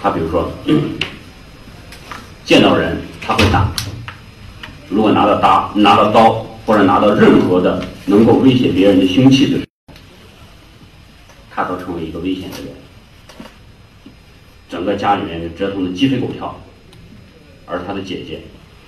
[0.00, 0.52] 他比如说，
[2.44, 3.68] 见到人他会打，
[4.88, 9.94] 如果拿到刀、拿到刀或者拿到任何的能够威胁别人的凶器的时候，
[11.50, 12.81] 他都成为一个危险的人。
[14.72, 16.58] 整个家里面折腾的鸡飞狗跳，
[17.66, 18.40] 而他的姐姐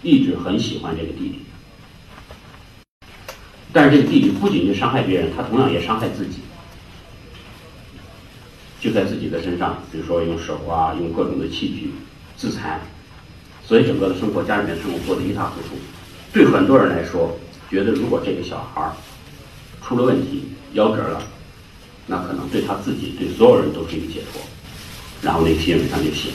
[0.03, 1.41] 一直很喜欢这个弟弟，
[3.71, 6.39] 但是这个弟弟不仅仅伤害别人，他同样也伤害自己，
[8.81, 11.91] 就在自己的身上，比如说用手啊，用各种的器具
[12.35, 12.81] 自残，
[13.63, 15.77] 所以整个的生活，家里面生活过得一塌糊涂。
[16.33, 17.39] 对很多人来说，
[17.71, 18.93] 觉得如果这个小孩儿
[19.83, 20.45] 出了问题，
[20.75, 21.23] 夭折了，
[22.07, 24.41] 那可能对他自己、对所有人都是一个解脱。
[25.25, 26.29] 然后那个新闻上就写，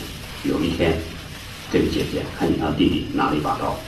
[0.43, 0.97] 有一天，
[1.71, 3.79] 这个姐姐看见她弟弟拿了一把刀，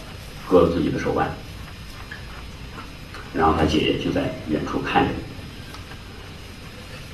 [0.48, 1.28] 割了自己的手腕，
[3.34, 5.10] 然后她姐姐就在远处看着，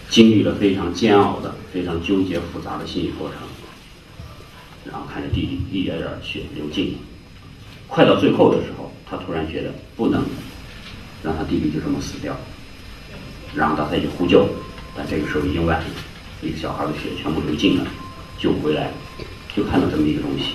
[0.10, 3.38] 经历了非常煎熬的、非常纠结复杂的心理过程，
[4.84, 6.97] 然后看着弟弟一点点血流尽，
[7.88, 10.26] 快到最后的时候，她突然觉得不能
[11.23, 12.36] 让她弟弟就这么死掉，
[13.56, 14.45] 然后她再去呼救，
[14.93, 15.86] 但这个时候已经晚了。
[16.41, 17.88] 一个小孩的血全部流尽了，
[18.38, 18.91] 救回来，
[19.56, 20.54] 就看到这么一个东西。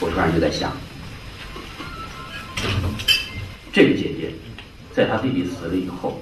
[0.00, 0.72] 我突然就在想，
[3.72, 4.32] 这个姐姐
[4.92, 6.20] 在她弟弟死了以后，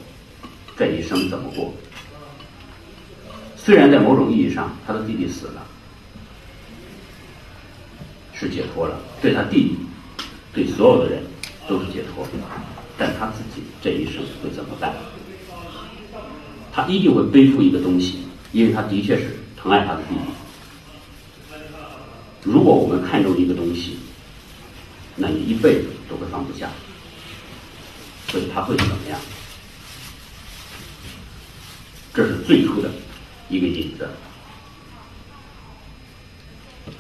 [0.77, 1.75] 这一生怎么过？
[3.57, 5.67] 虽然在某种意义上，她的弟弟死了，
[8.33, 9.77] 是解脱了，对她弟弟，
[10.53, 11.23] 对所有的人
[11.69, 12.27] 都是解脱，
[12.97, 14.95] 但她自己这一生会怎么办？
[16.73, 18.21] 他一定会背负一个东西，
[18.53, 20.21] 因为他的确是疼爱他的弟弟。
[22.43, 23.99] 如果我们看重一个东西，
[25.17, 26.71] 那你一辈子都会放不下。
[28.29, 29.21] 所以他会怎么样？
[32.15, 32.91] 这是最初的
[33.51, 34.09] 一个引子。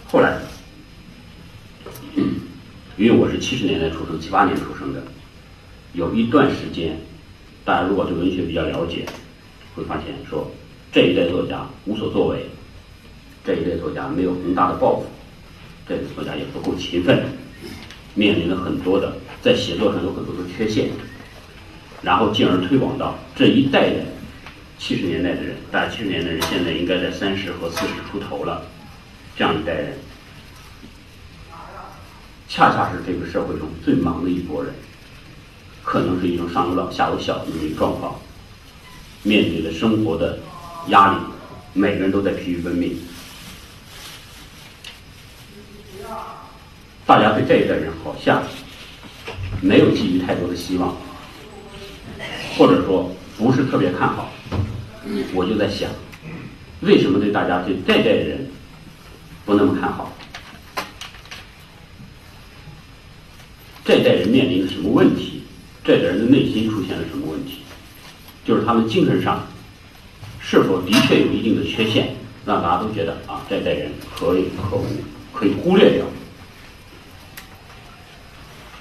[0.07, 0.39] 后来，
[2.99, 5.03] 因为我是七十年代出生，七八年出生的，
[5.95, 7.01] 有一段时间，
[7.65, 9.07] 大家如果对文学比较了解。
[9.75, 10.51] 会发现说，
[10.93, 12.47] 这一类作家无所作为，
[13.45, 15.07] 这一类作家没有宏大的抱负，
[15.89, 17.25] 这个作家也不够勤奋，
[18.15, 20.91] 面临了很多的在写作上有很多的缺陷，
[22.03, 24.07] 然后进而推广到这一代人，
[24.79, 28.63] 七十年代的人，大概七十年代的人现在应该在三十和四十出头了，
[29.37, 29.99] 这样一代人，
[32.49, 34.73] 恰恰是这个社会中最忙的一拨人，
[35.83, 38.15] 可能是一种上有老下有小的一个状况。
[39.23, 40.39] 面对着生活的
[40.89, 41.19] 压力，
[41.73, 42.99] 每个人都在疲于奔命。
[47.07, 48.43] 大家对这一代人好像
[49.61, 50.97] 没有寄予太多的希望，
[52.57, 54.33] 或者说不是特别看好。
[55.35, 55.91] 我就在想，
[56.81, 58.51] 为什么对大家对这代人
[59.45, 60.13] 不那么看好？
[63.85, 65.43] 这代人面临着什么问题？
[65.85, 67.62] 这代人的内心出现了什么问题？
[68.44, 69.46] 就是他们精神上
[70.40, 74.87] 是否的确有一定的缺陷，让大家都觉得啊，这代人可有可无，
[75.33, 76.05] 可以忽略掉。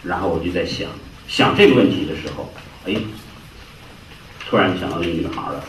[0.04, 0.90] 然后我就在想，
[1.28, 2.52] 想这个问题的时候，
[2.86, 2.96] 哎，
[4.50, 5.64] 突然想到那个女孩了。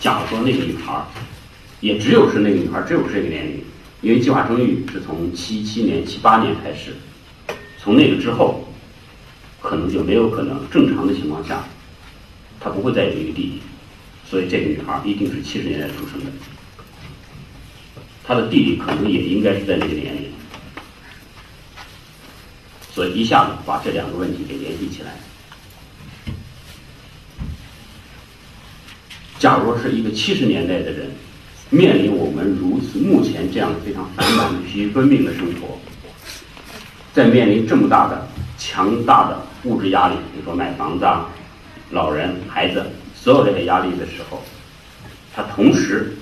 [0.00, 1.04] 假如说那个女孩
[1.80, 3.62] 也只有是那个女孩，只有这个年龄，
[4.00, 6.96] 因为计划生育是从七七年、七八年开始，
[7.78, 8.72] 从那个之后，
[9.60, 11.64] 可能就没有可能正常的情况下。
[12.60, 13.62] 他不会再有一个弟弟，
[14.28, 16.30] 所以这个女孩一定是七十年代出生的。
[18.24, 20.30] 她的弟弟可能也应该是在那个年龄，
[22.92, 25.14] 所以一下子把这两个问题给联系起来。
[29.38, 31.10] 假如是一个七十年代的人，
[31.70, 35.78] 面临我们如此目前这样非常繁忙、疲于奔命的生活，
[37.14, 41.30] 在面临这么大的、强大的物质压力，比如说买房子啊。
[41.90, 44.42] 老人、孩子，所有这些压力的时候，
[45.34, 46.16] 他同时，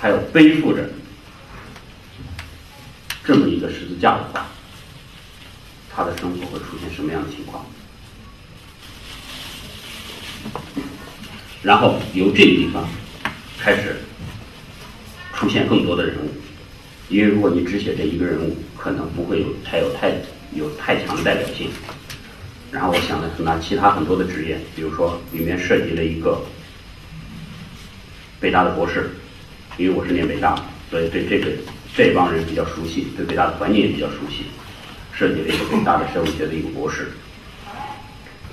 [0.00, 0.88] 他又背负着
[3.24, 4.46] 这么一个十字架的话，
[5.94, 7.66] 他的生活会出现什么样的情况？
[11.62, 12.88] 然后由这个地方
[13.58, 13.96] 开始
[15.34, 16.30] 出现更多的人物，
[17.10, 20.14] 因为如果你只写这一个人物，可能不会有太有太
[20.54, 21.70] 有太强的代表性。
[22.70, 26.40] 然后我想的是拿其他很多的职业，比如说里面涉及了一个
[28.38, 29.10] 北大的博士，
[29.76, 30.54] 因为我是念北大，
[30.88, 31.50] 所以对这个
[31.96, 34.44] 这帮人比较熟悉，对北大的环境也比较熟悉。
[35.12, 37.08] 设计了一个北大的社会学的一个博士，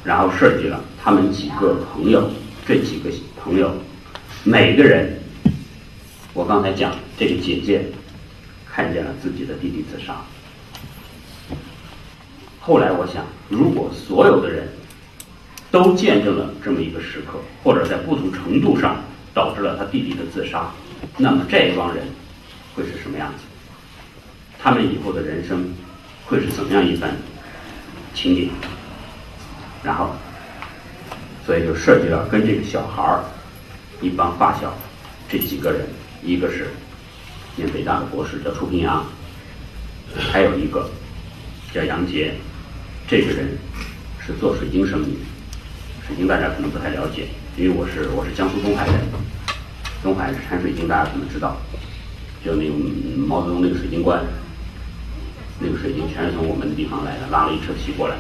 [0.04, 2.30] 然后涉及了他们几个朋友，
[2.68, 3.10] 这几个
[3.42, 3.74] 朋友
[4.44, 5.18] 每个人，
[6.34, 7.86] 我刚才讲这个姐姐
[8.70, 10.26] 看见了自己的弟弟自杀。
[12.68, 14.68] 后来我想，如果所有的人
[15.72, 19.02] 都见证了这么一个时刻，或者在不同程度上
[19.34, 20.70] 导致了他弟弟的自杀，
[21.16, 22.04] 那么这一帮人
[22.76, 23.46] 会是什么样子？
[24.60, 25.74] 他们以后的人生
[26.26, 27.16] 会是怎么样一番
[28.14, 28.50] 情景？
[29.82, 30.10] 然后，
[31.46, 33.24] 所以就涉及到跟这个小孩儿
[34.02, 34.78] 一帮发小
[35.30, 35.88] 这几个人，
[36.22, 36.68] 一个是
[37.56, 39.06] 念北大的博士叫楚平阳，
[40.18, 40.90] 还有一个
[41.74, 42.34] 叫杨杰。
[43.08, 43.58] 这个人
[44.20, 48.96] 是做水晶生意的，水晶大家可能不太了解，因为我是我是江苏东海人，
[50.04, 51.56] 东海产水晶，大家可能知道，
[52.44, 52.74] 就那个
[53.16, 54.22] 毛泽东那个水晶棺，
[55.62, 58.18] 那个水晶全是从我们的地方来的，拉了一车皮过来，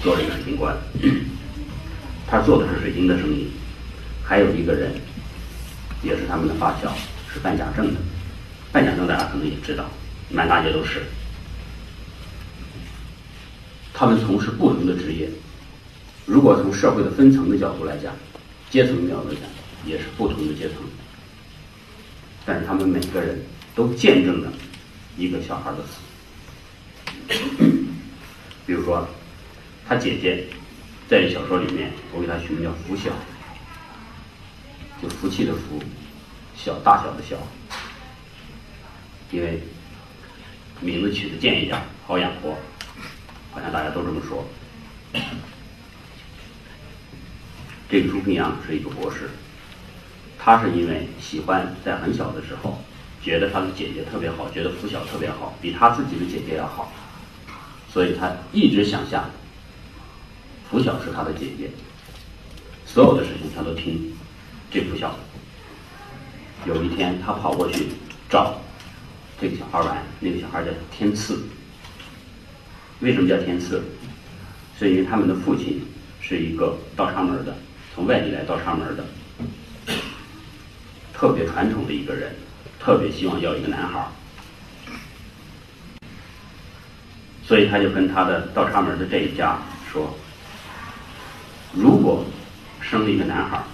[0.00, 0.76] 做了一个水晶棺，
[2.28, 3.48] 他做的是水晶的生意，
[4.22, 4.92] 还有一个人，
[6.04, 6.94] 也是他们的发小，
[7.32, 8.00] 是办假证的，
[8.70, 9.90] 办假证大家可能也知道，
[10.30, 11.02] 满大街都是，
[13.94, 15.30] 他们从事不同的职业。
[16.26, 18.12] 如果从社会的分层的角度来讲，
[18.68, 19.44] 阶层的角度来讲，
[19.86, 20.78] 也是不同的阶层。
[22.44, 23.40] 但是他们每个人
[23.74, 24.52] 都见证了
[25.16, 26.00] 一个小孩的死。
[28.66, 29.06] 比如说，
[29.86, 30.46] 他姐姐
[31.08, 33.10] 在小说里面，我给他取名叫“福小”，
[35.00, 35.80] 就福气的福，
[36.56, 37.36] 小大小的小，
[39.30, 39.62] 因为
[40.80, 42.56] 名字取的贱一点，好养活，
[43.54, 44.44] 好像大家都这么说。
[47.88, 49.30] 这个朱平阳是一个博士，
[50.38, 52.78] 他是因为喜欢在很小的时候，
[53.22, 56.92] 觉得他的姐姐特别好，觉得拂晓特别好，比他自己的姐姐要好，
[57.88, 59.30] 所以他一直想象
[60.68, 61.70] 拂晓是他的姐姐，
[62.84, 64.12] 所有的事情他都听
[64.70, 65.14] 这拂晓。
[66.66, 67.88] 有一天，他跑过去
[68.28, 68.58] 找
[69.40, 71.38] 这个小孩玩，那个小孩叫天赐。
[73.00, 73.82] 为什么叫天赐？
[74.78, 75.80] 是因为他们的父亲
[76.20, 77.54] 是一个倒插门的。
[77.94, 79.04] 从外地来倒插门的，
[81.12, 82.34] 特别传统的一个人，
[82.80, 84.08] 特别希望要一个男孩儿，
[87.44, 89.56] 所以他就跟他的倒插门的这一家
[89.92, 90.12] 说
[91.72, 92.24] ：“如果
[92.80, 93.64] 生了一个男孩儿，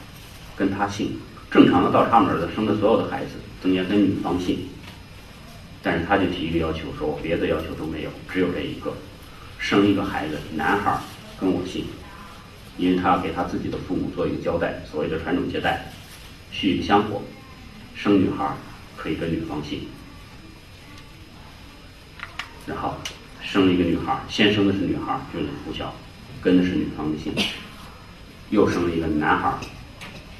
[0.54, 1.18] 跟他姓，
[1.50, 3.30] 正常的倒插门的生的所有的孩子
[3.62, 4.68] 中间跟女方姓，
[5.82, 8.92] 但是他就提一个要求，说我别的要求都没有，只有这一个，
[9.61, 10.98] 生一个孩子男孩
[11.38, 11.84] 跟我姓。”
[12.78, 15.92] 因为他要给他自己的父母做一个交代，所谓的传宗接代，
[16.50, 17.20] 续一个香火，
[17.94, 18.56] 生女孩
[18.96, 19.82] 可以跟女方姓，
[22.66, 22.96] 然后
[23.42, 25.94] 生了一个女孩，先生的是女孩，就是福小，
[26.40, 27.34] 跟的是女方的姓，
[28.48, 29.58] 又生了一个男孩，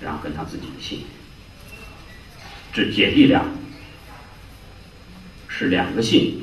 [0.01, 1.01] 然后跟他自己的姓，
[2.73, 3.45] 这姐弟俩
[5.47, 6.43] 是两个姓，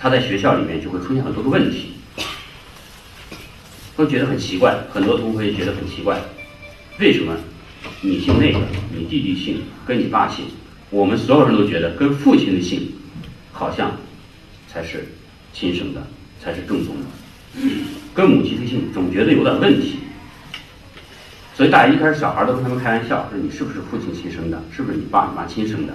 [0.00, 1.92] 他在学校里面就会出现很多的问题。
[3.96, 6.18] 都觉得很奇怪，很多同学觉得很奇怪，
[6.98, 7.36] 为什么
[8.00, 8.60] 你姓那个，
[8.96, 10.46] 你弟弟姓跟你爸姓，
[10.88, 12.90] 我们所有人都觉得跟父亲的姓
[13.52, 13.94] 好像
[14.72, 15.06] 才是
[15.52, 16.02] 亲生的，
[16.42, 17.60] 才是正宗的，
[18.14, 19.98] 跟母亲的姓总觉得有点问题。
[21.54, 25.92] 所以大家一开始小孩都跟他们开玩笑说你是不是父亲亲生的，是不是你爸你妈亲生的？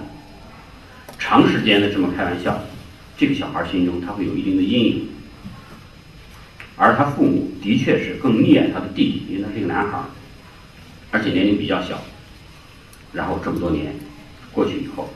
[1.18, 2.56] 长时间的这么开玩笑，
[3.16, 5.08] 这个小孩心中他会有一定的阴影。
[6.76, 10.04] 而他父母的确是更溺爱他的弟弟，因为他是一个男孩，
[11.10, 12.02] 而且年龄比较小。
[13.12, 13.94] 然后这么多年
[14.52, 15.08] 过去以后，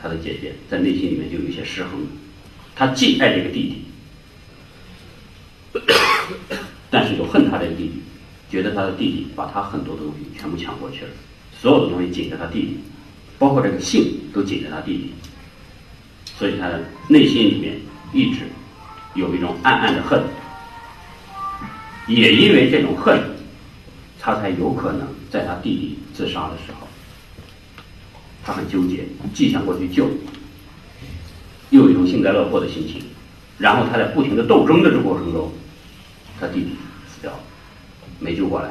[0.00, 2.06] 他的姐姐在内心里面就有一些失衡。
[2.76, 3.82] 他既爱这个弟
[5.72, 5.80] 弟，
[6.88, 8.02] 但是又恨他这个弟弟，
[8.48, 11.10] 觉得他的弟弟把他很多东西全部抢过去了，
[11.60, 12.78] 所有的东西紧着他弟弟，
[13.36, 15.10] 包括这个姓都紧着他弟弟，
[16.40, 17.78] 所以他的内心里面
[18.14, 18.40] 一直。
[19.14, 20.22] 有一种暗暗的恨，
[22.06, 23.20] 也因为这种恨，
[24.20, 26.86] 他才有可能在他弟弟自杀的时候，
[28.44, 30.08] 他很纠结，既想过去救，
[31.70, 33.02] 又有一种幸灾乐祸的心情，
[33.58, 35.52] 然后他在不停的斗争的这过程中，
[36.38, 36.70] 他弟弟
[37.08, 37.40] 死掉了，
[38.20, 38.70] 没救过来，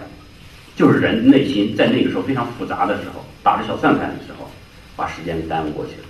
[0.78, 4.50] 就是人内心在那个时候非常复杂的时候，打着小算盘的时候，
[4.96, 6.08] 把时间给耽误过去了，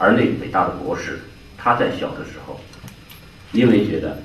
[0.00, 1.20] 而那个伟大的博士，
[1.56, 2.58] 他在小的时候。
[3.52, 4.22] 因为觉得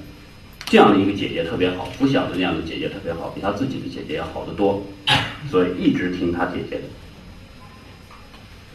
[0.66, 4.86] 这样的一个姐姐特别好，拂晓的那样的姐姐特别好，比他自己的姐姐要好得多，
[5.50, 6.84] 所以一直听他姐姐的，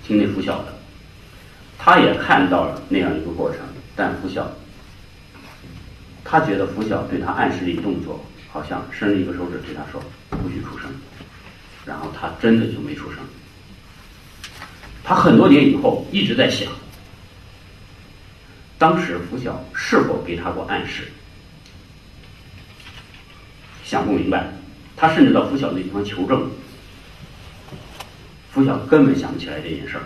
[0.04, 0.74] 听那拂晓的。
[1.78, 3.60] 他也看到了那样一个过程，
[3.94, 4.50] 但拂晓，
[6.24, 10.90] 他觉得拂晓对他暗示了一动作，好像伸了一个手指对他说不许出声，
[11.86, 13.18] 然后他真的就没出声。
[15.04, 16.68] 他很多年以后一直在想。
[18.80, 21.02] 当时拂晓是否给他过暗示？
[23.84, 24.54] 想不明白，
[24.96, 26.48] 他甚至到拂晓那地方求证，
[28.50, 30.04] 拂晓根本想不起来这件事儿。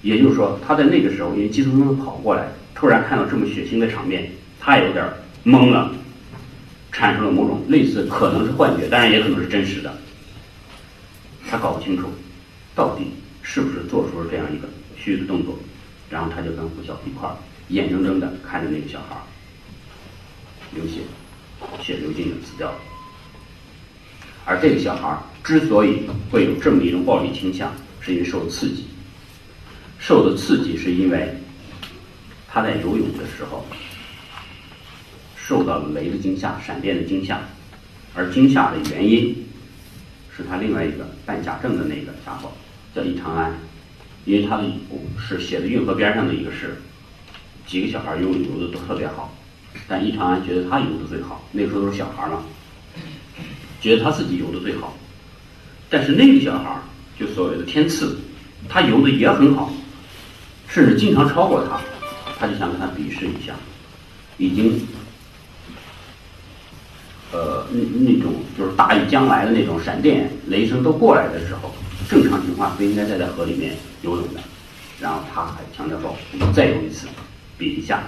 [0.00, 5.08] 也就是说，他在那个时候因为急匆匆的跑过来，突然看到这么血腥的场面，他有点
[5.44, 5.94] 懵了，
[6.90, 9.96] 产生了某种类似可能是幻觉，当然也可能是真实的。
[11.48, 12.10] 他搞不清楚，
[12.74, 13.12] 到底
[13.42, 15.56] 是不是做出了这样一个虚的动作。
[16.12, 17.34] 然后他就跟胡晓一块儿
[17.68, 19.16] 眼睁睁的看着那个小孩
[20.74, 21.00] 流血，
[21.82, 22.78] 血流尽的死掉了。
[24.44, 28.84] 而这个小孩之所以会有这么一种暴力倾向，是因为受刺激。
[29.98, 31.34] 受的刺激是因为
[32.46, 33.64] 他在游泳的时候
[35.34, 37.40] 受到了雷的惊吓、闪电的惊吓，
[38.14, 39.34] 而惊吓的原因
[40.36, 42.52] 是他另外一个办假证的那个家伙
[42.94, 43.54] 叫易长安，
[44.24, 44.64] 因为他的
[45.18, 46.80] 是写的运河边上的一个市，
[47.66, 49.34] 几个小孩游泳游的都特别好，
[49.88, 52.42] 但易长安觉得他游的最好，那时候都是小孩嘛。
[53.80, 54.96] 觉得他自己游的最好，
[55.90, 56.80] 但是那个小孩
[57.18, 58.16] 就所谓的天赐，
[58.68, 59.72] 他游的也很好，
[60.68, 61.80] 甚至经常超过他，
[62.38, 63.52] 他就想跟他比试一下，
[64.38, 64.80] 已经，
[67.32, 71.74] 呃，那那种就是大雨将来的那种闪电雷声都过来的时候，
[72.08, 74.40] 正常情况不应该再在河里面游泳的，
[75.00, 77.08] 然后他还强调说，我们再游一次，
[77.56, 78.02] 比一下，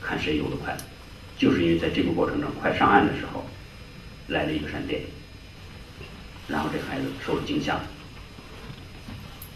[0.00, 0.76] 看谁游得快，
[1.36, 3.44] 就是因为在这个过程中快上岸的时候。
[4.28, 5.02] 来了一个闪电，
[6.48, 7.78] 然后这孩子受了惊吓，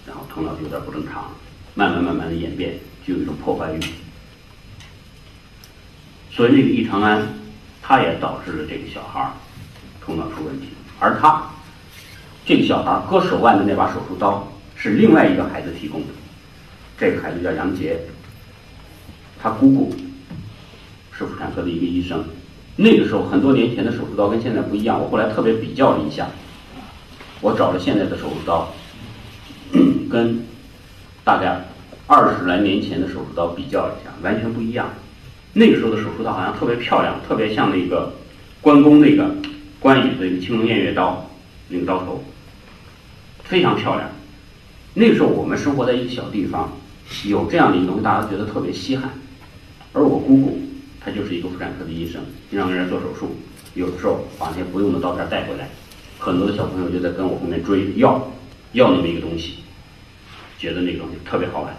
[0.07, 1.33] 然后头脑就有点不正常，
[1.75, 3.81] 慢慢慢慢的演变，就有一种破坏欲。
[6.31, 7.27] 所以那个易长安，
[7.81, 9.33] 他也导致了这个小孩
[10.05, 10.69] 头脑出问题。
[11.01, 11.49] 而他
[12.45, 14.47] 这个小孩割手腕的那把手术刀
[14.81, 16.07] 是另外一个孩子提供的，
[16.97, 17.99] 这个孩子叫杨杰，
[19.43, 19.93] 他姑姑
[21.11, 22.25] 是妇产科的一个医生。
[22.77, 26.29] 那个时候很多年前的手术刀跟现在不一样，我后来特别比较了一下，
[27.41, 28.73] 我找了现在的手术刀，
[30.09, 30.45] 跟
[31.25, 31.65] 大概
[32.07, 34.91] 二十来年前的手术刀比较了一下，完全不一样。
[35.55, 38.15] 那个时候的手术刀好像特别漂亮，特别像那个
[38.61, 39.35] 关公那个
[39.81, 41.29] 关羽的一个青龙偃月刀
[41.69, 42.23] 那个刀头，
[43.43, 44.09] 非常漂亮。
[44.99, 46.77] 那个时候我们生活在一个小地方，
[47.27, 49.09] 有这样的一个东西，大家觉得特别稀罕，
[49.93, 50.59] 而我姑姑。
[51.01, 52.21] 她就是一个妇产科的医生，
[52.51, 53.37] 经常给人做手术，
[53.75, 55.71] 有的时候把那些不用的刀片带回来，
[56.19, 58.29] 很多的小朋友就在跟我后面追要，
[58.73, 59.59] 要那么一个东西，
[60.59, 61.73] 觉得那个东西特别好玩。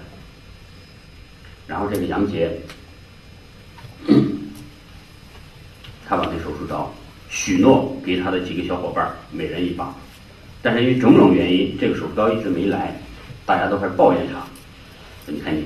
[1.67, 2.57] 然后这个杨杰，
[6.07, 6.91] 他把那手术刀
[7.29, 9.93] 许诺给他的几个小伙伴每人一把，
[10.61, 12.99] 但是因为种种原因，这个手术刀一直没来，
[13.49, 14.45] 大家都开始抱怨他。
[15.25, 15.65] 你看你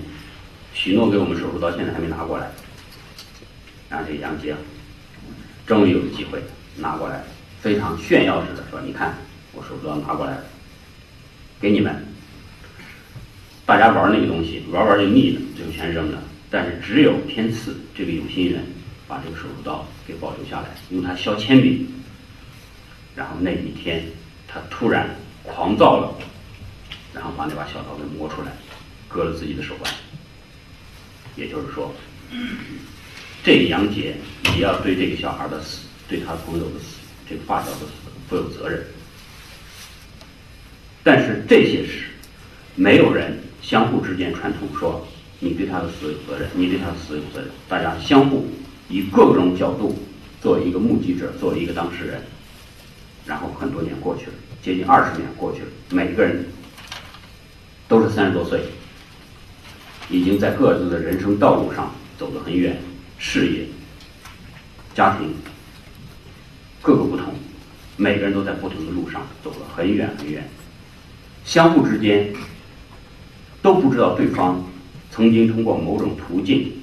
[0.73, 2.49] 许诺给我们手术刀，现在还没拿过来。
[3.89, 4.55] 然后这杨杰
[5.67, 6.41] 终于有机会
[6.77, 7.21] 拿过来，
[7.59, 9.13] 非常炫耀似的说：“你看，
[9.51, 10.45] 我手术刀拿过来了，
[11.59, 11.93] 给你们。
[13.65, 16.23] 大家玩那个东西，玩玩就腻了，就全扔了。
[16.49, 18.63] 但是只有天赐这个有心人，
[19.09, 21.85] 把这个手术刀给保留下来，用它削铅笔。
[23.13, 24.05] 然后那一天，
[24.47, 25.09] 他突然
[25.43, 26.15] 狂躁了，
[27.13, 28.51] 然后把那把小刀给磨出来，
[29.07, 29.93] 割了自己的手腕。
[31.35, 31.93] 也就是说。”
[33.43, 34.15] 这个杨杰
[34.55, 36.95] 也要对这个小孩的死，对他朋友的死，
[37.29, 37.91] 这个发小的死
[38.29, 38.81] 负有责任。
[41.03, 42.05] 但是这些事，
[42.75, 45.05] 没有人相互之间传统说
[45.39, 47.49] 你对他的死有责任，你对他的死有责任。
[47.67, 48.47] 大家相互
[48.87, 49.93] 以各种角度
[50.41, 52.21] 作为一个目击者，作为一个当事人。
[53.25, 56.45] 然后很多年过去了，接近二十年过去了，每个人
[57.93, 58.59] 都是三十多岁，
[60.09, 62.75] 已经在各自的人生道路上走得很远。
[63.19, 63.67] 事业、
[64.95, 65.31] 家庭
[66.81, 67.35] 各个不同，
[67.95, 70.43] 每个人都在不同的路上走了很远很远，
[71.45, 72.33] 相互之间
[73.61, 74.65] 都不知道对方
[75.11, 76.73] 曾经通过某种途径、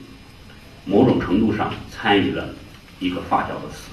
[0.85, 2.55] 某种程度上参与了
[3.01, 3.89] 一个发小的死，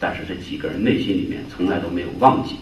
[0.00, 2.56] 但是这几个人内心里面从来都没有忘记，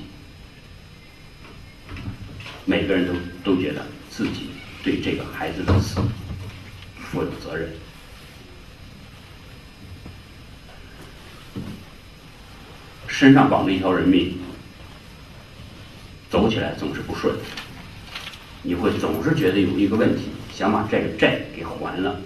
[2.68, 3.14] 每个人都
[3.54, 4.50] 都觉得自己
[4.82, 6.00] 对这个孩子的死
[6.98, 7.72] 负有责任。
[13.06, 14.36] 身上绑着一条人命，
[16.28, 17.34] 走起来总是不顺。
[18.62, 22.20] 你会总是觉得有一个问题，想把这个债给还了。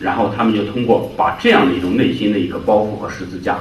[0.00, 3.60] 然后他们就通过把这样的一种内心的一个包袱和十字架，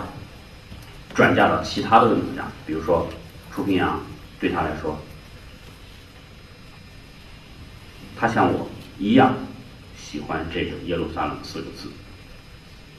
[1.14, 2.52] 转嫁到其他的问题上。
[2.66, 3.08] 比如说，
[3.54, 4.02] 楚平阳
[4.40, 5.00] 对他来说，
[8.16, 9.36] 他像我一样
[9.98, 11.90] 喜欢这个耶路撒冷四个字。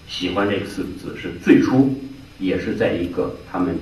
[0.06, 1.98] 喜欢这个四个字是最初，
[2.38, 3.78] 也是在一个他们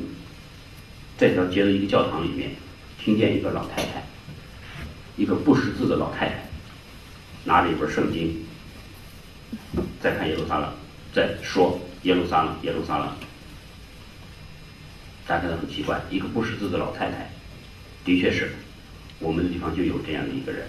[1.18, 2.52] 这条街的一个教堂里面，
[2.98, 4.06] 听见一个老太太，
[5.16, 6.48] 一个不识字的老太太，
[7.44, 8.46] 拿着一本圣经，
[10.00, 10.72] 在看耶路撒冷，
[11.12, 13.08] 在说耶路撒冷，耶路撒冷。
[15.26, 17.30] 大家都很奇怪，一个不识字的老太太，
[18.04, 18.50] 的确是，
[19.18, 20.66] 我们的地方就有这样的一个人，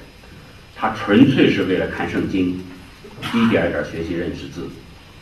[0.76, 2.60] 他纯粹是为了看圣经，
[3.34, 4.68] 一点一点学习认识字。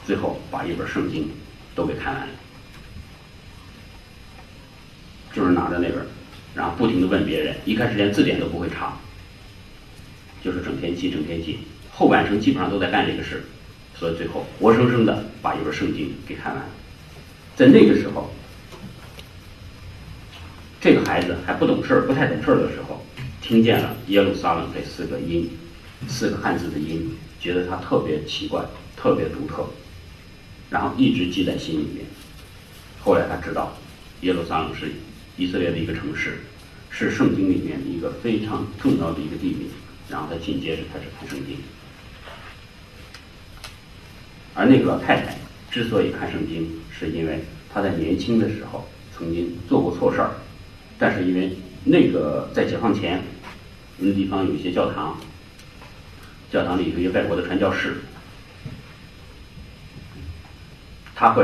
[0.04, 1.30] 最后把一本圣经
[1.76, 2.34] 都给看完了，
[5.32, 6.06] 就是拿着那本，
[6.56, 8.98] 然后不停的问别人，一开始连字典都不会查，
[10.44, 11.60] 就是整天记，整天记，
[11.92, 13.44] 后半生基本上都在干这个事，
[13.96, 16.70] 所以最后活生生的把一本圣经给看完了。
[17.56, 18.34] 在那个时候，
[20.82, 23.06] 这个孩子还不懂事儿、不太懂事儿的时候，
[23.40, 25.48] 听见了耶路撒冷这四个音，
[26.08, 28.66] 四个汉字的音，觉得它特别奇怪、
[28.98, 29.64] 特别独特，
[30.72, 32.04] 然后一直记在心里面。
[33.00, 33.78] 后来他知道，
[34.22, 34.88] 耶路撒冷是
[35.38, 36.40] 以色列的一个城市，
[36.90, 39.68] 是圣经里面一个非常重要的一个地名。
[40.10, 41.58] 然后他紧接着开始看圣经，
[44.56, 45.38] 而那个老太太
[45.70, 50.32] 之所以看圣经，是因为她在年轻的时候曾经做过错事儿，
[51.02, 51.50] 但是因为
[51.84, 53.20] 那个在解放前，
[53.98, 55.18] 那地方有一些教堂，
[56.52, 57.96] 教堂里有一些外国的传教士，
[61.16, 61.44] 他会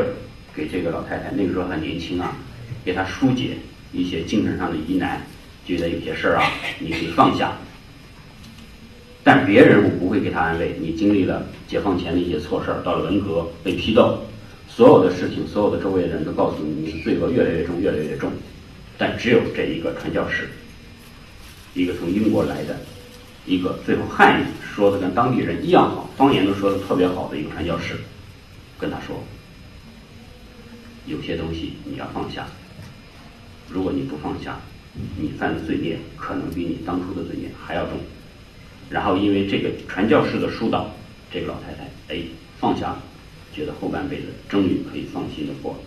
[0.55, 2.38] 给这个老太太那个时候还年轻啊，
[2.86, 3.58] 给她疏解
[3.91, 5.26] 一些精神上的疑难，
[5.66, 7.58] 觉得有些事儿啊，你可以放下。
[9.24, 10.78] 但别人我不会给他安慰。
[10.80, 14.20] 你经历了解放前的一些错事儿，到了文革被批斗，
[14.70, 18.32] 所有的事情，所有的周围的人都告诉你，你的罪恶越来越重，越来越重。
[18.98, 20.50] 但只有这一个传教士，
[21.74, 22.80] 一个从英国来的，
[23.45, 24.45] 一个最后汉语
[24.76, 27.95] 说的跟当地人一样好，方言都说的特别好的一个传教士，
[28.80, 29.24] 跟他说，
[31.06, 32.48] 有些东西你要放下。
[33.70, 34.60] 如果你不放下，
[35.20, 38.00] 你犯的罪孽可能比你当初的罪孽还要重。
[38.89, 40.89] 然后因为这个传教士的疏导，
[41.32, 42.22] 这个老太太哎
[42.60, 43.04] 放下了，
[43.54, 45.80] 觉得后半辈子终于可以放心的过了。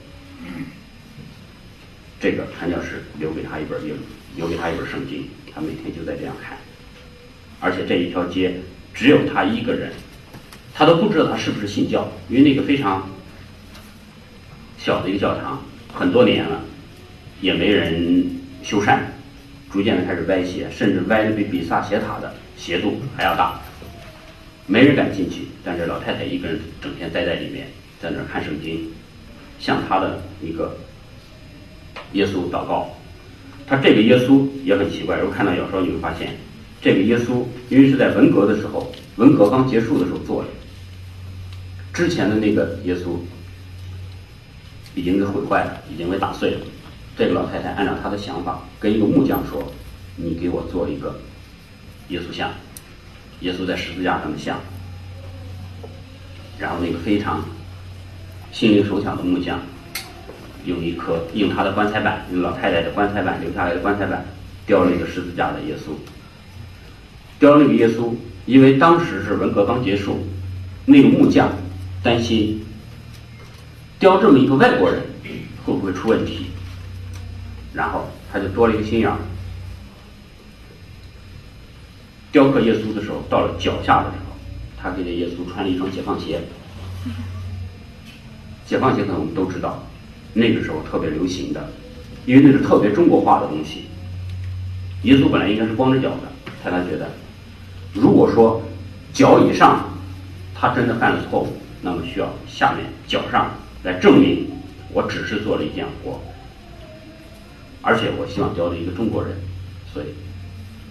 [2.21, 3.97] 这个传教士留给他一本经，
[4.37, 6.59] 留给他一本圣经，他每天就在这样看。
[7.59, 8.55] 而且这一条街
[8.93, 9.91] 只有他一个人，
[10.75, 13.09] 他都不知道他是不是信教，因为那个非常
[14.77, 15.65] 小的一个教堂，
[15.95, 16.63] 很多年了
[17.41, 18.25] 也没人
[18.63, 18.99] 修缮，
[19.73, 22.35] 逐渐的开始歪斜，甚至歪的比比萨斜塔的。
[22.57, 23.59] 斜度还要大，
[24.67, 25.47] 没人敢进去。
[25.65, 27.69] 但是老太太一个人整天待在里面，
[27.99, 28.93] 在那儿看圣经，
[29.59, 30.77] 像他的一个
[32.13, 32.89] 耶稣祷告。
[33.67, 35.17] 他这个耶稣也很奇怪。
[35.19, 36.37] 如果看到有时候你会发现，
[36.83, 40.49] 这个耶稣因为是在文革的时候，文革刚结束的时候做的，
[41.93, 43.17] 之前的那个耶稣
[44.95, 46.61] 已经给毁坏了，已经被打碎了。
[47.17, 49.63] 这个老太太按照她的想法，跟一个木匠说
[50.17, 51.15] ：“你给我做一个。”
[52.09, 52.51] 耶稣像，
[53.41, 54.59] 耶稣在十字架上的像，
[56.59, 57.45] 然后那个非常
[58.51, 59.61] 心灵手巧的木匠，
[60.65, 64.25] 用一颗用他的棺材板，用老太太的棺材板留下来的棺材板，
[64.67, 65.93] 雕了一个十字架的耶稣。
[67.39, 68.15] 雕那个耶稣，
[68.47, 70.27] 因为当时是文革刚结束，
[70.85, 71.51] 那个木匠
[72.03, 72.63] 担心
[73.99, 75.03] 雕这么一个外国人
[75.65, 76.47] 会不会出问题，
[77.73, 79.17] 然后他就多了一个心眼儿。
[82.33, 84.37] 雕刻耶稣的时候，到了脚下的时候，
[84.81, 86.41] 他给这耶稣穿了一双解放鞋。
[88.67, 89.85] 解放鞋可能我们都知道，
[90.33, 91.71] 那个时候特别流行的，
[92.27, 93.87] 因为那是特别中国化的东西。
[95.03, 96.23] 耶稣本来应该是光着脚的，
[96.63, 97.11] 但他觉得，
[97.93, 98.63] 如果说
[99.13, 99.89] 脚以上
[100.55, 103.51] 他真的犯了错误，那么需要下面脚上
[103.83, 104.47] 来证明
[104.93, 106.21] 我只是做了一件活，
[107.83, 109.37] 而且我希望雕的一个中国人，
[109.93, 110.07] 所以。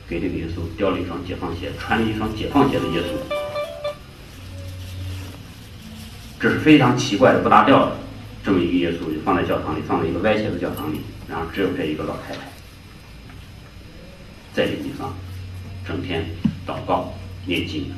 [0.09, 3.35] 给这个耶稣雕了一双解放鞋，穿了一双解放鞋的耶稣，
[6.39, 7.91] 这是非常奇怪的、不搭调的
[8.43, 12.39] 这么一个耶稣，就放在教堂里，放在一个歪斜的教堂里，然后只有这一个老太太
[14.53, 15.13] 在这个地方
[15.87, 16.25] 整天
[16.65, 17.13] 祷告
[17.45, 17.91] 念经，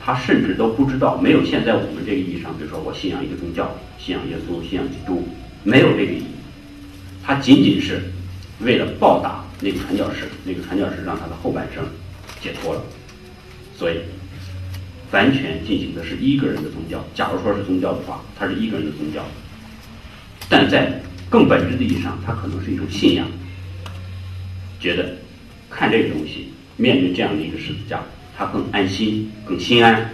[0.00, 5.28] 他甚至都不知道，没有现在我们这个意义上，比如说我信仰一个宗教，信仰耶稣，信仰基督，
[5.64, 6.26] 没有这个意义，
[7.24, 8.02] 他仅仅是
[8.60, 9.44] 为了报答。
[9.60, 11.84] 那个传教士，那个传教士让他的后半生
[12.40, 12.82] 解脱了，
[13.76, 13.96] 所以
[15.10, 17.04] 完全进行的是一个人的宗教。
[17.12, 19.24] 假如说是宗教的话，他是一个人的宗教，
[20.48, 23.26] 但在更本质的意义上，他可能是一种信仰。
[24.80, 25.16] 觉得
[25.68, 28.02] 看这个东西，面对这样的一个十字架，
[28.36, 30.08] 他更安心，更心安。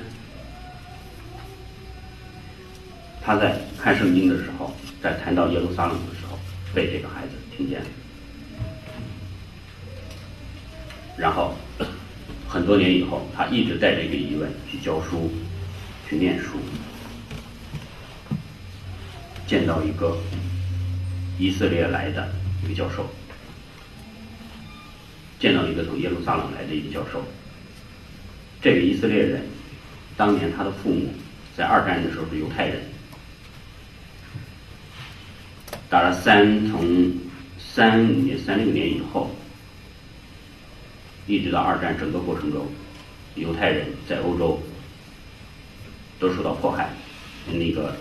[3.23, 6.39] 他在看圣经的时候，在谈到耶路撒冷的时候，
[6.75, 7.87] 被这个孩子听见了。
[11.17, 11.55] 然后，
[12.49, 15.31] 很多年以后，他一直带着一个疑问去教书，
[16.09, 16.59] 去念书，
[19.47, 20.17] 见到一个
[21.39, 22.33] 以色列来的
[22.65, 23.07] 一个教授，
[25.39, 27.23] 见到一个从耶路撒冷来的一个教授。
[28.63, 29.43] 这个以色列人，
[30.17, 31.13] 当年他的父母
[31.57, 32.81] 在二战的时候是犹太人。
[35.91, 37.13] 打了三从
[37.59, 39.31] 三五年、三六年以后，
[41.27, 42.67] 一直到二战整个过程中，
[43.35, 44.61] 犹太人在欧洲
[46.19, 46.89] 都受到迫害。
[47.47, 47.95] 那个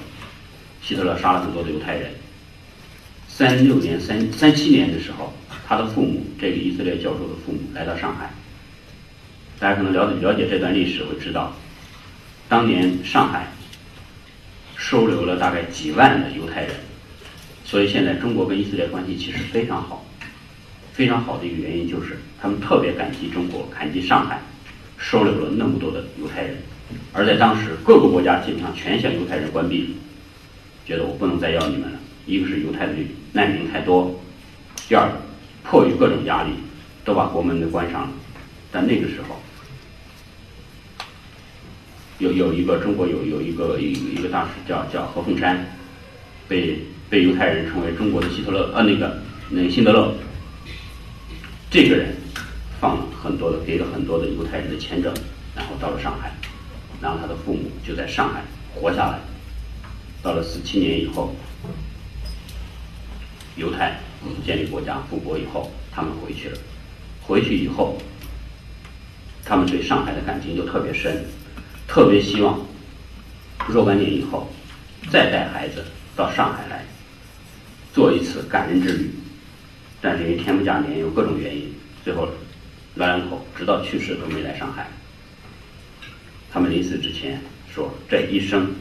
[0.83, 2.11] 希特勒杀了很多的犹太人。
[3.29, 5.33] 三六年、三三七年的时候，
[5.65, 8.29] 他的父母，这个以色列教授的父母来到上海。
[9.59, 11.55] 大家可能了解了解这段历史，会知道，
[12.49, 13.47] 当年上海
[14.75, 16.71] 收留了大概几万的犹太人。
[17.63, 20.05] 所以现在中国跟以色列关系其实非常好，
[20.91, 24.39] 非常好的一个原因就是他们特别感激中国，感激上海
[24.97, 26.57] 收留了那么多的犹太人，
[27.13, 29.95] 而在当时各个国家基本上全向犹太人关闭，
[30.85, 31.99] 觉得我不能再要你们了。
[32.25, 32.93] 一个是犹太的
[33.31, 34.19] 难民太多，
[34.87, 35.17] 第二个
[35.63, 36.51] 迫于各种压力
[37.03, 38.09] 都把国门都关上了。
[38.71, 39.35] 但那个时候
[42.19, 45.65] 有有一个中国有有一个一一个大使叫叫何凤山，
[46.47, 46.79] 被。
[47.09, 49.21] 被犹太人称为中国的希特勒，呃，那个
[49.51, 50.15] 那个辛德勒，
[51.69, 52.15] 这个人
[52.79, 55.13] 放了很多的，给了很多的犹太人的签证，
[55.55, 56.31] 然后到了上海，
[56.99, 58.41] 然后他的父母就在上海
[58.73, 59.19] 活下来。
[60.23, 61.35] 到了四七年以后，
[63.57, 63.99] 犹太
[64.45, 66.57] 建立国家复国以后，他们回去了。
[67.21, 67.97] 回去以后，
[69.43, 71.25] 他们对上海的感情就特别深，
[71.87, 72.65] 特别希望
[73.67, 74.49] 若干年以后
[75.11, 75.83] 再带孩子
[76.15, 76.85] 到上海来。
[77.93, 79.11] 做一次感恩之旅，
[80.01, 81.71] 但是因为天不假年，有各种原因，
[82.03, 82.27] 最后
[82.95, 84.89] 老两口直到去世都没来上海。
[86.49, 87.39] 他们临死之前
[87.73, 88.73] 说，这一生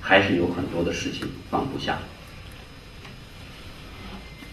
[0.00, 1.98] 还是有很多的事情放不下，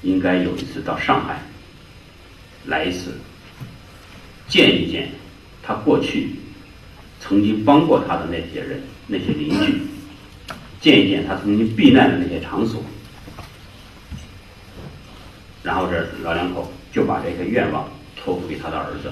[0.02, 1.42] 应该有一次到上海
[2.66, 3.14] 来一次，
[4.48, 5.10] 见一见
[5.64, 6.32] 他过去
[7.20, 9.82] 曾经帮过他的那些人、那些邻居，
[10.80, 12.84] 见一见他曾经避难的那些场所。
[15.64, 19.12] 然后这老两口就把这个愿望托付给他的儿子，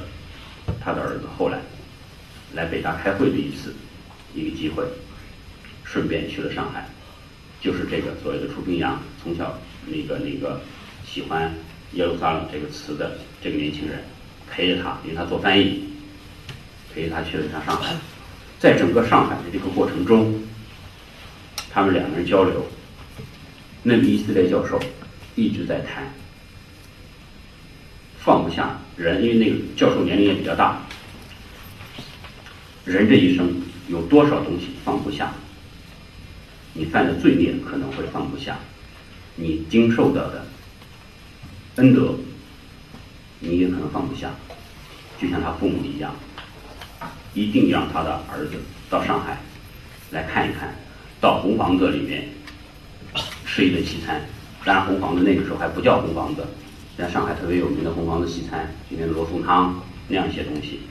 [0.80, 1.60] 他的儿子后来
[2.54, 3.74] 来北大开会的一次
[4.34, 4.84] 一个机会，
[5.86, 6.90] 顺便去了上海，
[7.62, 10.60] 就是这个所谓的楚平阳，从小那个那个
[11.06, 11.54] 喜欢
[11.94, 14.04] 耶路撒冷这个词的这个年轻人，
[14.52, 15.84] 陪着他，因为他做翻译，
[16.94, 17.96] 陪着他去了一趟上海，
[18.60, 20.42] 在整个上海的这个过程中，
[21.72, 22.66] 他们两个人交流，
[23.84, 24.82] 那个以色列教授
[25.36, 26.12] 一直在谈。
[28.20, 30.82] 放不下人，因为那个教授年龄也比较大。
[32.84, 35.32] 人这一生有多少东西放不下？
[36.78, 38.60] 你犯的罪孽可能会放不下，
[39.38, 40.46] 你经受到的
[41.78, 42.14] 恩德，
[43.40, 44.30] 你也可能放不下。
[45.18, 46.14] 就像他父母一样，
[47.34, 48.58] 一定让他的儿子
[48.90, 49.38] 到上海
[50.12, 50.76] 来看一看，
[51.22, 52.28] 到红房子里面
[53.46, 54.22] 吃一顿西餐。
[54.66, 56.46] 当然，红房子那个时候还不叫红房子。
[56.98, 60.82] 像上海特别有名的红房子西餐，里面的罗宋汤那样一些东西，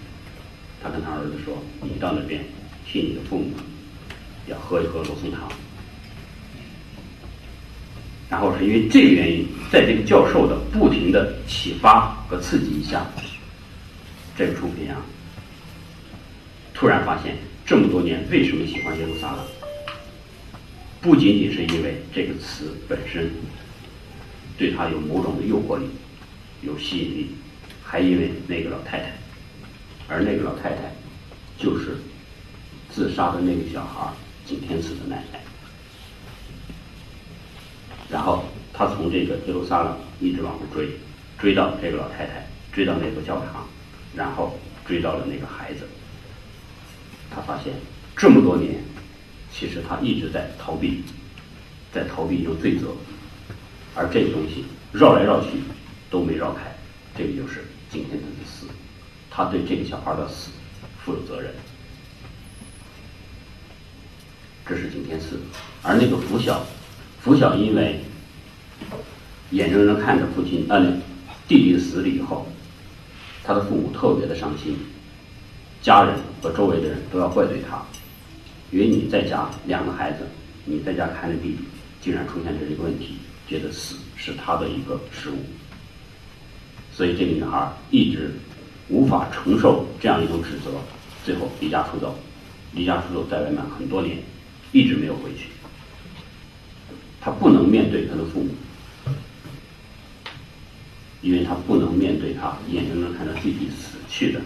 [0.83, 2.43] 他跟他儿子说：“你到那边
[2.87, 3.53] 替你的父母
[4.47, 5.47] 要喝一喝罗宋汤。”
[8.35, 13.07] 然后是因为这个原因，在这个教授的不停的启发和刺激下，
[14.37, 15.01] 这个楚平阳
[16.75, 19.41] 突然发现，这么多年为什么喜欢耶路撒冷，
[21.01, 23.31] 不仅仅是因为这个词本身。
[24.59, 25.85] 对他有某种的诱惑力，
[26.63, 27.31] 有吸引力，
[27.85, 29.13] 还因为那个老太太，
[30.09, 30.93] 而那个老太太
[31.57, 31.99] 就是
[32.91, 34.13] 自杀的那个小孩
[34.45, 35.41] 景天赐的奶奶。
[38.15, 40.89] 然后他从这个耶路撒冷一直往后追，
[41.37, 43.67] 追到这个老太太，追到那座教堂，
[44.15, 44.57] 然后
[44.87, 45.81] 追到了那个孩子。
[47.29, 47.73] 他发现
[48.17, 48.77] 这么多年，
[49.53, 51.03] 其实他一直在逃避，
[51.93, 52.95] 在逃避一种罪责。
[53.97, 55.49] 而这个东西绕来绕去
[56.09, 56.73] 都没绕开，
[57.19, 58.69] 这个就是景天赐的死，
[59.29, 60.53] 他对这个小孩的死
[61.05, 61.53] 负有责任，
[64.65, 65.41] 这是景天赐。
[65.83, 66.65] 而那个拂晓，
[67.25, 67.99] 拂晓因为
[69.51, 70.79] 眼睁睁看着父亲呃
[71.49, 72.47] 弟弟死了以后，
[73.43, 74.77] 他的父母特别的伤心，
[75.81, 77.83] 家人和周围的人都要怪罪他，
[78.71, 80.19] 因为你在家两个孩子，
[80.67, 81.59] 你在家看着弟弟，
[82.03, 83.17] 竟然出现这一个问题。
[83.49, 85.37] 觉得死是他的一个失误，
[86.93, 88.33] 所以这个女孩一直
[88.89, 90.71] 无法承受这样一种指责，
[91.25, 92.15] 最后离家出走，
[92.73, 94.19] 离家出走在外面很多年，
[94.73, 95.49] 一直没有回去。
[97.25, 98.51] 他不能面对他的父母，
[101.23, 104.43] 因为他不能面对他眼睁睁看着弟弟死去的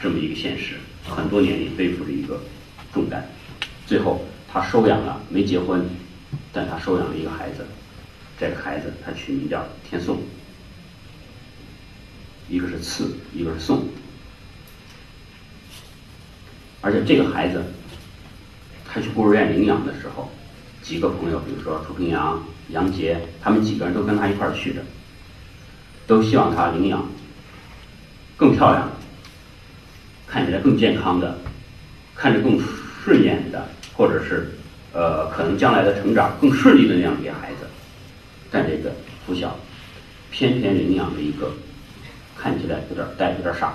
[0.00, 0.76] 这么一个现实，
[1.06, 2.42] 很多年里背负着一个
[2.90, 3.22] 重担，
[3.86, 5.86] 最后他收养了没结婚，
[6.54, 7.66] 但他收养了一个孩子，
[8.40, 10.18] 这个孩子他取名叫天颂，
[12.48, 13.86] 一个是赐，一个是颂，
[16.80, 17.62] 而且这个孩子
[18.88, 20.32] 他去孤儿院领养的时候，
[20.82, 24.82] 几个朋友，比如说楚平阳、杨杰，他们几个人都跟他一块儿去的，
[26.06, 27.08] 都希望他领养
[28.36, 28.90] 更漂亮、
[30.26, 31.38] 看起来更健康的、
[32.14, 32.60] 看着更
[33.04, 33.68] 顺眼的。
[33.94, 34.50] 或者是，
[34.94, 37.66] 呃，可能将来的成长更顺利的那样一个孩子，
[38.50, 38.90] 但这个
[39.26, 39.54] 拂晓
[40.30, 41.52] 偏偏领养了一个
[42.36, 43.74] 看起来有点呆、有点傻，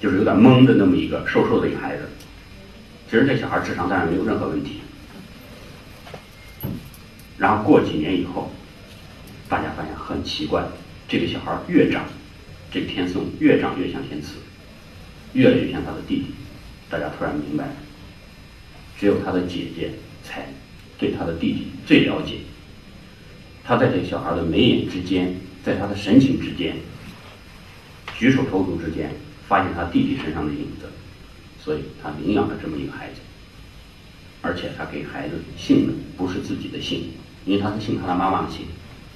[0.00, 2.02] 就是有点懵的那么一个瘦瘦的一个孩子。
[3.08, 4.80] 其实这小孩智商当然没有任何问题。
[7.42, 8.52] 然后过几年以后，
[9.48, 10.64] 大家发现很奇怪，
[11.08, 12.04] 这个小孩越长，
[12.70, 14.34] 这个天颂越长越像天赐，
[15.32, 16.26] 越来越像他的弟弟。
[16.88, 17.66] 大家突然明白。
[18.96, 19.90] 只有他的姐姐
[20.22, 20.46] 才
[20.96, 22.34] 对他的弟弟最了解。
[23.64, 25.34] 他在这个小孩的眉眼之间，
[25.64, 26.76] 在他的神情之间，
[28.16, 29.10] 举手投足之间，
[29.48, 30.86] 发现他弟弟身上的影子，
[31.60, 33.14] 所以他领养了这么一个孩子。
[34.42, 37.10] 而且他给孩子姓的不是自己的姓，
[37.44, 38.66] 因为他是姓他的妈妈的姓，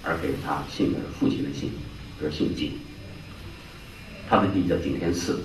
[0.02, 1.70] 而给他姓的父亲的姓，
[2.20, 2.72] 就是姓景。
[4.28, 5.40] 他的弟弟叫景天赐，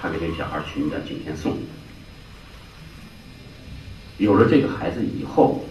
[0.00, 1.58] 他给这个小孩取名叫景天颂。
[4.18, 5.64] 有了这个孩子以后，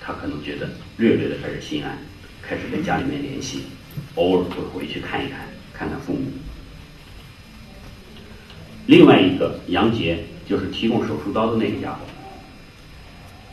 [0.00, 1.98] 他可能觉得略略的开始心安，
[2.42, 3.64] 开始跟家里面联系，
[4.16, 6.32] 偶尔会回去看一看，看看父母。
[8.86, 12.00] 另外一个杨杰就是提供手术刀的那个家伙，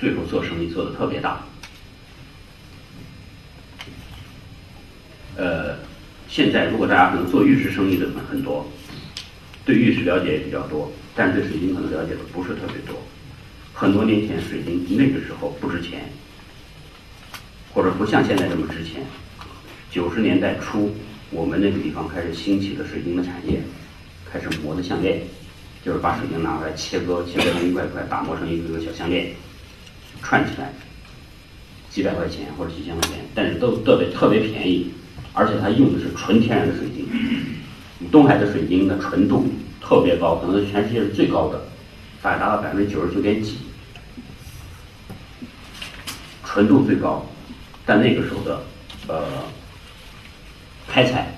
[0.02, 1.44] 最后做生意做的特别大。
[5.38, 5.78] 呃，
[6.28, 8.68] 现在如果大家可能做玉石生意的很很多，
[9.64, 10.92] 对玉石了解也比较多。
[11.16, 13.00] 但是对水晶可能了解的不是特别多。
[13.74, 16.10] 很多年前，水晶那个时候不值钱，
[17.72, 19.06] 或者不像现在这么值钱。
[19.92, 20.96] 九十年代初，
[21.30, 23.62] 我们那个地方开始兴起了水晶的产业，
[24.32, 25.22] 开始磨的项链，
[25.86, 29.36] 就是把水晶拿回来切割，切割成一块块，打磨成一个个小项链，
[30.22, 30.72] 串起来，
[31.90, 34.92] 几百块钱或者几千块钱，但是都特别特别便宜，
[35.34, 37.08] 而且它用的是纯天然的水晶。
[38.12, 39.48] 东海的水晶的纯度。
[39.84, 41.60] 特别高，可能是全世界是最高的，
[42.22, 43.58] 大概达到百分之九十九点几，
[46.46, 47.26] 纯度最高。
[47.86, 48.64] 但那个时候的
[49.08, 49.26] 呃
[50.88, 51.34] 开采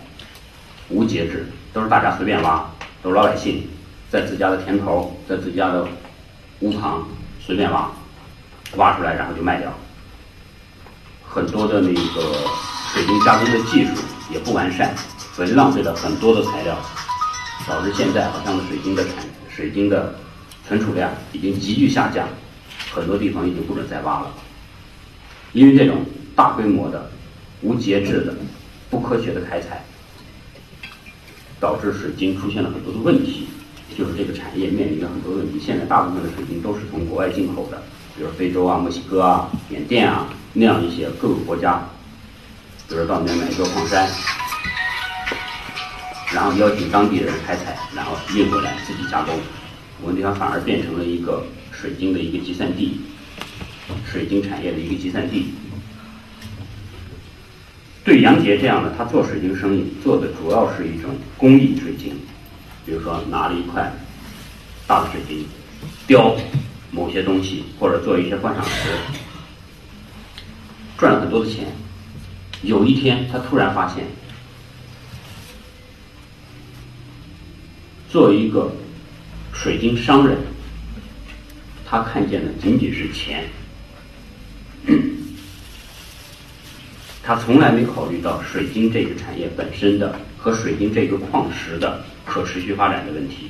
[0.89, 2.69] 无节制，都是大家随便挖，
[3.01, 3.63] 都是老百姓
[4.11, 5.87] 在自家的田头，在自家的
[6.59, 7.07] 屋旁
[7.39, 7.89] 随便挖，
[8.75, 9.73] 挖出来然后就卖掉。
[11.27, 12.21] 很多的那个
[12.93, 13.91] 水晶加工的技术
[14.31, 14.93] 也不完善，
[15.33, 16.77] 所以浪费了很多的材料。
[17.65, 20.13] 导致现在好像水晶的产水晶的
[20.67, 22.27] 存储量已经急剧下降，
[22.91, 24.33] 很多地方已经不准再挖了，
[25.53, 26.03] 因为这种
[26.35, 27.09] 大规模的、
[27.61, 28.35] 无节制的、
[28.89, 29.81] 不科学的开采，
[31.57, 33.47] 导致水晶出现了很多的问题，
[33.97, 35.57] 就是这个产业面临着很多问题。
[35.57, 37.81] 现在大部分的水晶都是从国外进口的，
[38.15, 41.83] 比如非洲啊、墨西哥啊、缅甸啊那样一些各个国家，
[42.87, 44.07] 比如到那边买一座矿山。
[46.33, 49.39] 然后邀请当地的人开采，然后运回来自己加工。
[50.01, 52.99] 我们地方反而变成了一个水晶的一个集散地，
[54.11, 55.53] 水晶产业的一个集散地。
[58.03, 62.19] 对杨杰这样的，他做水晶生意做的主要是一种工艺水晶，
[62.85, 63.93] 比如说拿了一块
[64.85, 65.47] 大的水晶
[66.05, 66.35] 雕
[66.93, 68.89] 某些东西，或者做一些观赏石，
[70.97, 71.65] 赚了很多的钱。
[72.61, 74.05] 有一天，他突然发现。
[78.09, 78.71] 作为一个
[79.51, 80.37] 水晶商人，
[81.83, 83.43] 他看见的仅仅是钱，
[87.23, 93.49] 他从来没考虑到水晶这个产业本身的和水晶这个矿石的可持续发展的问题。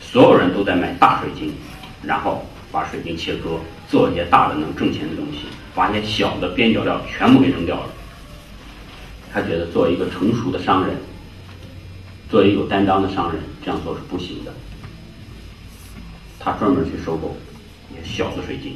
[0.00, 1.52] 所有人都在买大水晶，
[2.00, 3.58] 然后把水晶切割，
[3.88, 7.90] 做一些大的能挣钱的东西，把一些小的边角料全部给扔掉了。
[9.32, 10.96] 他觉得做一个成熟的商人。
[12.28, 14.52] 做一个有担当的商人，这样做是不行的。
[16.40, 17.36] 他专门去收购
[17.88, 18.74] 一些小的水晶，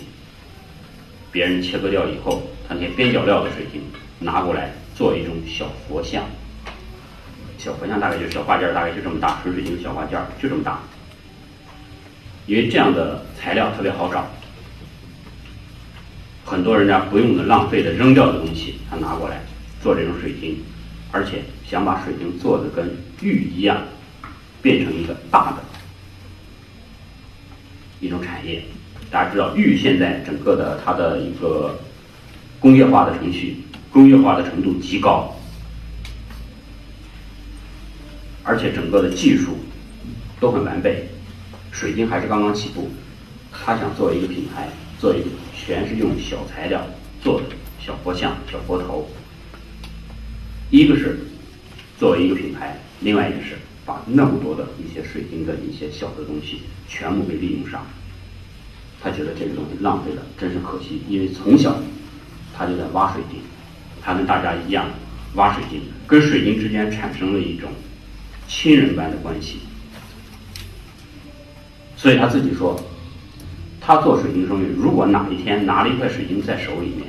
[1.33, 3.83] 别人切割掉以后，他那些边角料的水晶
[4.21, 6.23] 拿过来做一种小佛像。
[7.59, 10.81] 小佛像大概就小挂件，大概就这么大，纯水晶小挂件就这么大。
[12.51, 14.29] 因为这样的材料特别好找，
[16.45, 19.41] 很多人家不用的、浪费的、扔掉的东西，他拿过来
[19.81, 20.59] 做这种水晶。
[21.13, 23.85] 而且想把水晶做的跟玉一样，
[24.61, 25.59] 变成一个大的，
[28.01, 28.65] 一种产业。
[29.13, 31.79] 大家知道，玉现在整个的它的一个
[32.59, 33.59] 工业化的程序、
[33.93, 35.37] 工业化的程度极高，
[38.43, 39.57] 而且整个的技术
[40.41, 41.09] 都很完备。
[41.73, 42.91] 水晶还是刚刚起步，
[43.53, 44.69] 他想做一个品牌，
[44.99, 46.87] 做一个全是用小材料
[47.23, 47.47] 做的
[47.79, 49.09] 小佛像、小佛头。
[50.71, 51.19] 一个是
[51.99, 53.57] 作为一个品牌，另外一个是
[53.87, 57.87] 把那么多的一些水晶的一些小的东西全部给利用上。
[59.03, 61.01] 他觉得这个东西浪费了，真是可惜。
[61.09, 61.81] 因为从小
[62.57, 63.41] 他就在挖水晶，
[64.03, 64.91] 他跟大家一样
[65.35, 67.71] 挖水晶，跟水晶之间产生了一种
[68.47, 69.61] 亲人般的关系。
[72.01, 72.83] 所以他自己说，
[73.79, 77.07] 他做水晶生意，如果哪一天拿了一块水晶在手里面，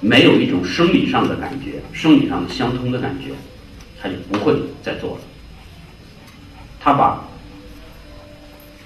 [0.00, 3.32] 没有一种生理上的感觉，生理上的相通的感觉，
[4.00, 5.20] 他就不会再做了。
[6.78, 7.24] 他把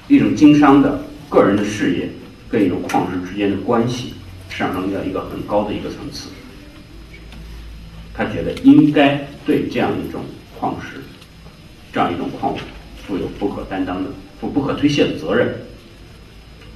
[0.08, 1.04] 一种经商的。
[1.32, 2.10] 个人的事业
[2.46, 4.12] 跟一种矿石之间的关系
[4.50, 6.28] 上升到一个很高的一个层次，
[8.12, 10.22] 他觉得应该对这样一种
[10.60, 11.00] 矿石，
[11.90, 12.58] 这样一种矿物
[13.06, 14.10] 负有不可担当的、
[14.42, 15.54] 负不可推卸的责任，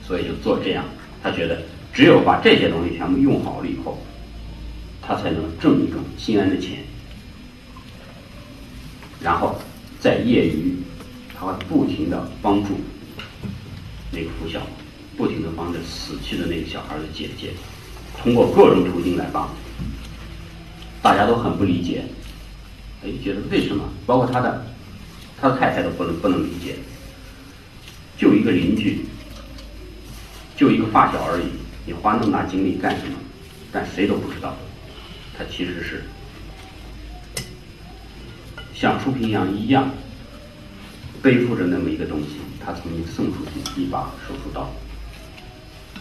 [0.07, 0.85] 所以就做这样。
[1.21, 1.61] 他觉得
[1.93, 3.99] 只有把这些东西全部用好了以后，
[5.03, 6.79] 他才能挣一种心安的钱，
[9.21, 9.59] 然后
[9.99, 10.77] 在业余，
[11.37, 12.71] 他会不停的帮助。
[14.13, 14.61] 那个拂晓，
[15.17, 17.51] 不停的帮着死去的那个小孩的姐姐，
[18.23, 19.51] 通过各种途径来帮。
[21.03, 22.05] 大家都很不理解，
[23.05, 23.89] 哎，觉得为什么？
[24.07, 24.65] 包括他的，
[25.41, 26.77] 他的太太都不能不能理解。
[28.17, 29.05] 就一个邻居，
[30.57, 31.47] 就一个发小而已，
[31.85, 33.13] 你花那么大精力干什么？
[33.71, 34.57] 但谁都不知道，
[35.37, 36.03] 他其实是
[38.75, 39.91] 像舒平阳一样，
[41.23, 42.41] 背负着那么一个东西。
[42.65, 44.69] 他曾经送出去一把手术刀，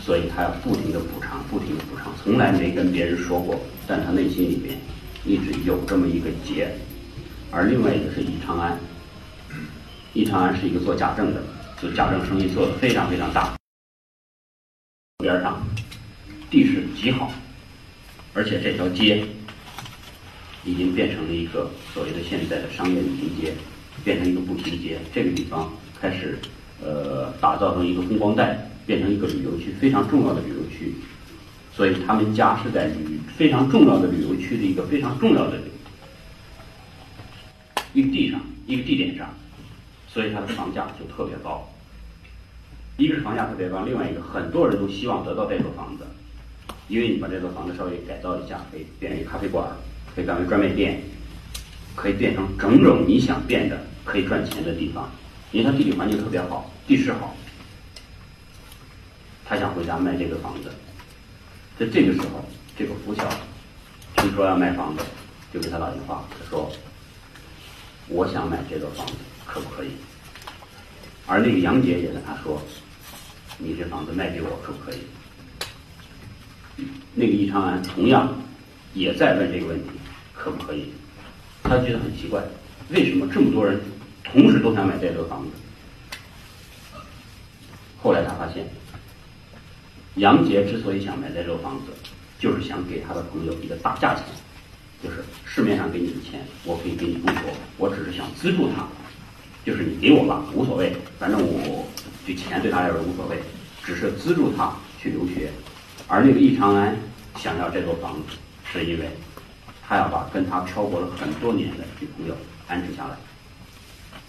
[0.01, 4.79] 所以他要不停的补偿，不停的补偿，从来没跟别人说过，但他内心里面
[5.23, 6.75] 一直有这么一个结。
[7.51, 8.79] 而另外一个是易长安，
[10.13, 11.43] 易长安是一个做假证的，
[11.85, 13.55] 做假证生意做的非常非常大，
[15.19, 15.61] 边上
[16.49, 17.31] 地势极好，
[18.33, 19.23] 而且这条街
[20.63, 23.53] 已经变成了一个所谓的现在的商业旅行街，
[24.03, 25.71] 变成一个步行街，这个地方
[26.01, 26.39] 开始。
[26.83, 30.93] 呃，打造成一个风光带，变成一个旅游区，非常重要的旅游区。
[31.71, 35.57] 所以他们家是在旅非常重要的旅游区的一个非常重要的
[37.93, 39.33] 一个地上，一个地点上，
[40.09, 41.65] 所以它的房价就特别高。
[42.97, 46.05] 一个是房价特别高，另外一个很多人都希望得到这座房子，
[46.87, 49.67] 因为你把这座房子稍微改造一下，可以变成一咖啡馆，
[50.15, 51.01] 可以变为专卖店，
[51.95, 55.09] 可以变成种种你想变的可以赚钱的地方。
[55.51, 57.33] 因为它地理环境特别好，地势好，
[59.45, 60.69] 他想回家卖这个房子。
[61.79, 62.43] 在这个时候，
[62.77, 63.23] 这个拂晓
[64.17, 65.03] 听说要卖房子，
[65.53, 66.69] 就给他打电话，他说
[68.09, 69.13] ：“我想买这座房子，
[69.45, 69.89] 可不可以？”
[71.27, 72.61] 而那个杨杰也跟他说
[73.57, 74.99] ：“你这房子卖给我，可不可以？”
[77.15, 78.33] 那个易长安同样
[78.93, 79.89] 也在问这个问题，
[80.33, 80.91] 可不可以？
[81.63, 82.43] 他觉得很奇怪，
[82.89, 83.79] 为什么这么多人？
[84.23, 86.99] 同时都想买这座房子。
[88.01, 88.67] 后来他发现，
[90.15, 91.93] 杨杰之所以想买这座房子，
[92.39, 94.23] 就是想给他的朋友一个大价钱，
[95.01, 97.41] 就是市面上给你的钱，我可以给你不说，
[97.77, 98.87] 我只是想资助他，
[99.65, 101.87] 就是你给我吧，无所谓，反正我
[102.25, 103.39] 这钱对他来说无所谓，
[103.83, 105.51] 只是资助他去留学。
[106.07, 106.95] 而那个易长安
[107.37, 108.37] 想要这座房子，
[108.71, 109.09] 是因为
[109.87, 112.35] 他要把跟他漂泊了很多年的女朋友
[112.67, 113.15] 安置下来。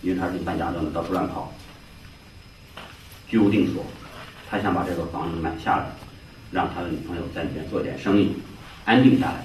[0.02, 1.52] 因为他是办假证的，到处乱跑，
[3.26, 3.82] 居无定所，
[4.48, 5.86] 他想把这个房子买下来，
[6.52, 8.36] 让他的女朋友在里面做点生意，
[8.84, 9.44] 安定下来。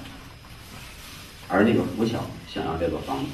[1.48, 3.32] 而那个拂晓想要这座房子，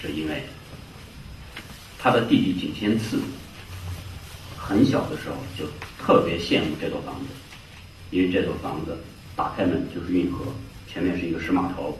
[0.00, 0.44] 是因为
[1.98, 3.18] 他的弟弟景天赐
[4.66, 5.66] 很小的时候就
[6.02, 7.26] 特别羡慕这座房子，
[8.10, 8.96] 因为这座房子
[9.36, 10.46] 打开门就是运河，
[10.90, 11.98] 前面是一个石码头，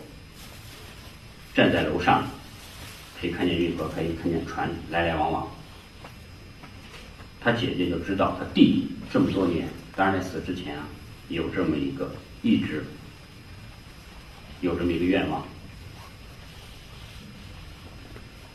[1.54, 2.26] 站在楼上。
[3.20, 5.48] 可以看见运河，可以看见船来来往往。
[7.40, 10.86] 他姐姐就知道他弟弟这么多年，当然在死之前啊，
[11.28, 12.10] 有这么一个
[12.42, 12.84] 一直
[14.60, 15.46] 有这么一个愿望。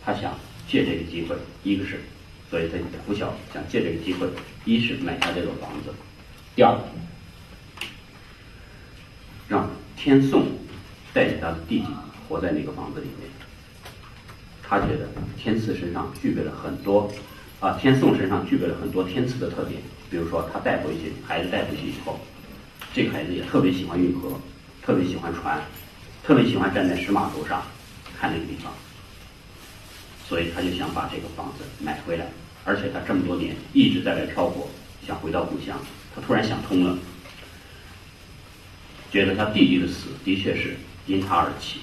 [0.04, 0.38] 他想
[0.68, 2.02] 借这个机会，一个是，
[2.50, 4.28] 所以他拂晓想借这个机会，
[4.66, 5.94] 一是买下这座房子，
[6.56, 6.76] 第二
[9.48, 10.46] 让天颂
[11.14, 11.88] 带着他的弟弟
[12.28, 13.30] 活在那个房子里面。
[14.62, 17.12] 他觉得天赐身上具备了很多
[17.60, 22.20] 啊，天颂身上具备了很多天赐的特点，比如说他带回去孩子带回去以后，
[22.94, 24.40] 这个孩子也特别喜欢运河，
[24.84, 25.60] 特别喜欢船，
[26.24, 27.64] 特别喜欢站在石码头上
[28.20, 28.72] 看那个地方，
[30.30, 32.28] 所以他就想把这个房子买回来，
[32.64, 34.70] 而且他这么多年一直在外漂泊，
[35.06, 35.76] 想回到故乡，
[36.14, 36.96] 他突然想通了，
[39.12, 40.78] 觉得他弟弟的死的确是
[41.08, 41.80] 因他而起，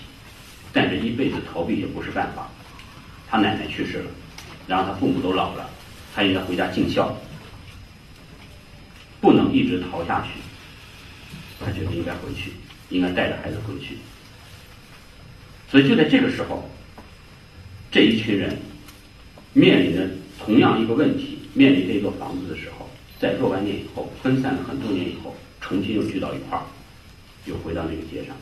[0.73, 2.49] 但这一辈子逃避也不是办法，
[3.29, 4.11] 他奶奶去世了。
[4.69, 5.69] 然后他父母都老了，
[6.15, 7.17] 他应该回家尽孝，
[9.21, 10.41] 不能一直逃下去。
[11.59, 12.53] 他觉得应该回去，
[12.91, 13.99] 应该带着孩子回去。
[15.69, 16.71] 所以就在这个时候，
[17.97, 18.55] 这一群人
[19.55, 20.07] 面临着
[20.39, 22.87] 同样一个问题，面临这座房子的时候，
[23.19, 26.65] 在若干年以后，分散了很多年以后，重新又聚到一块儿，
[27.47, 28.37] 又回到那个街上。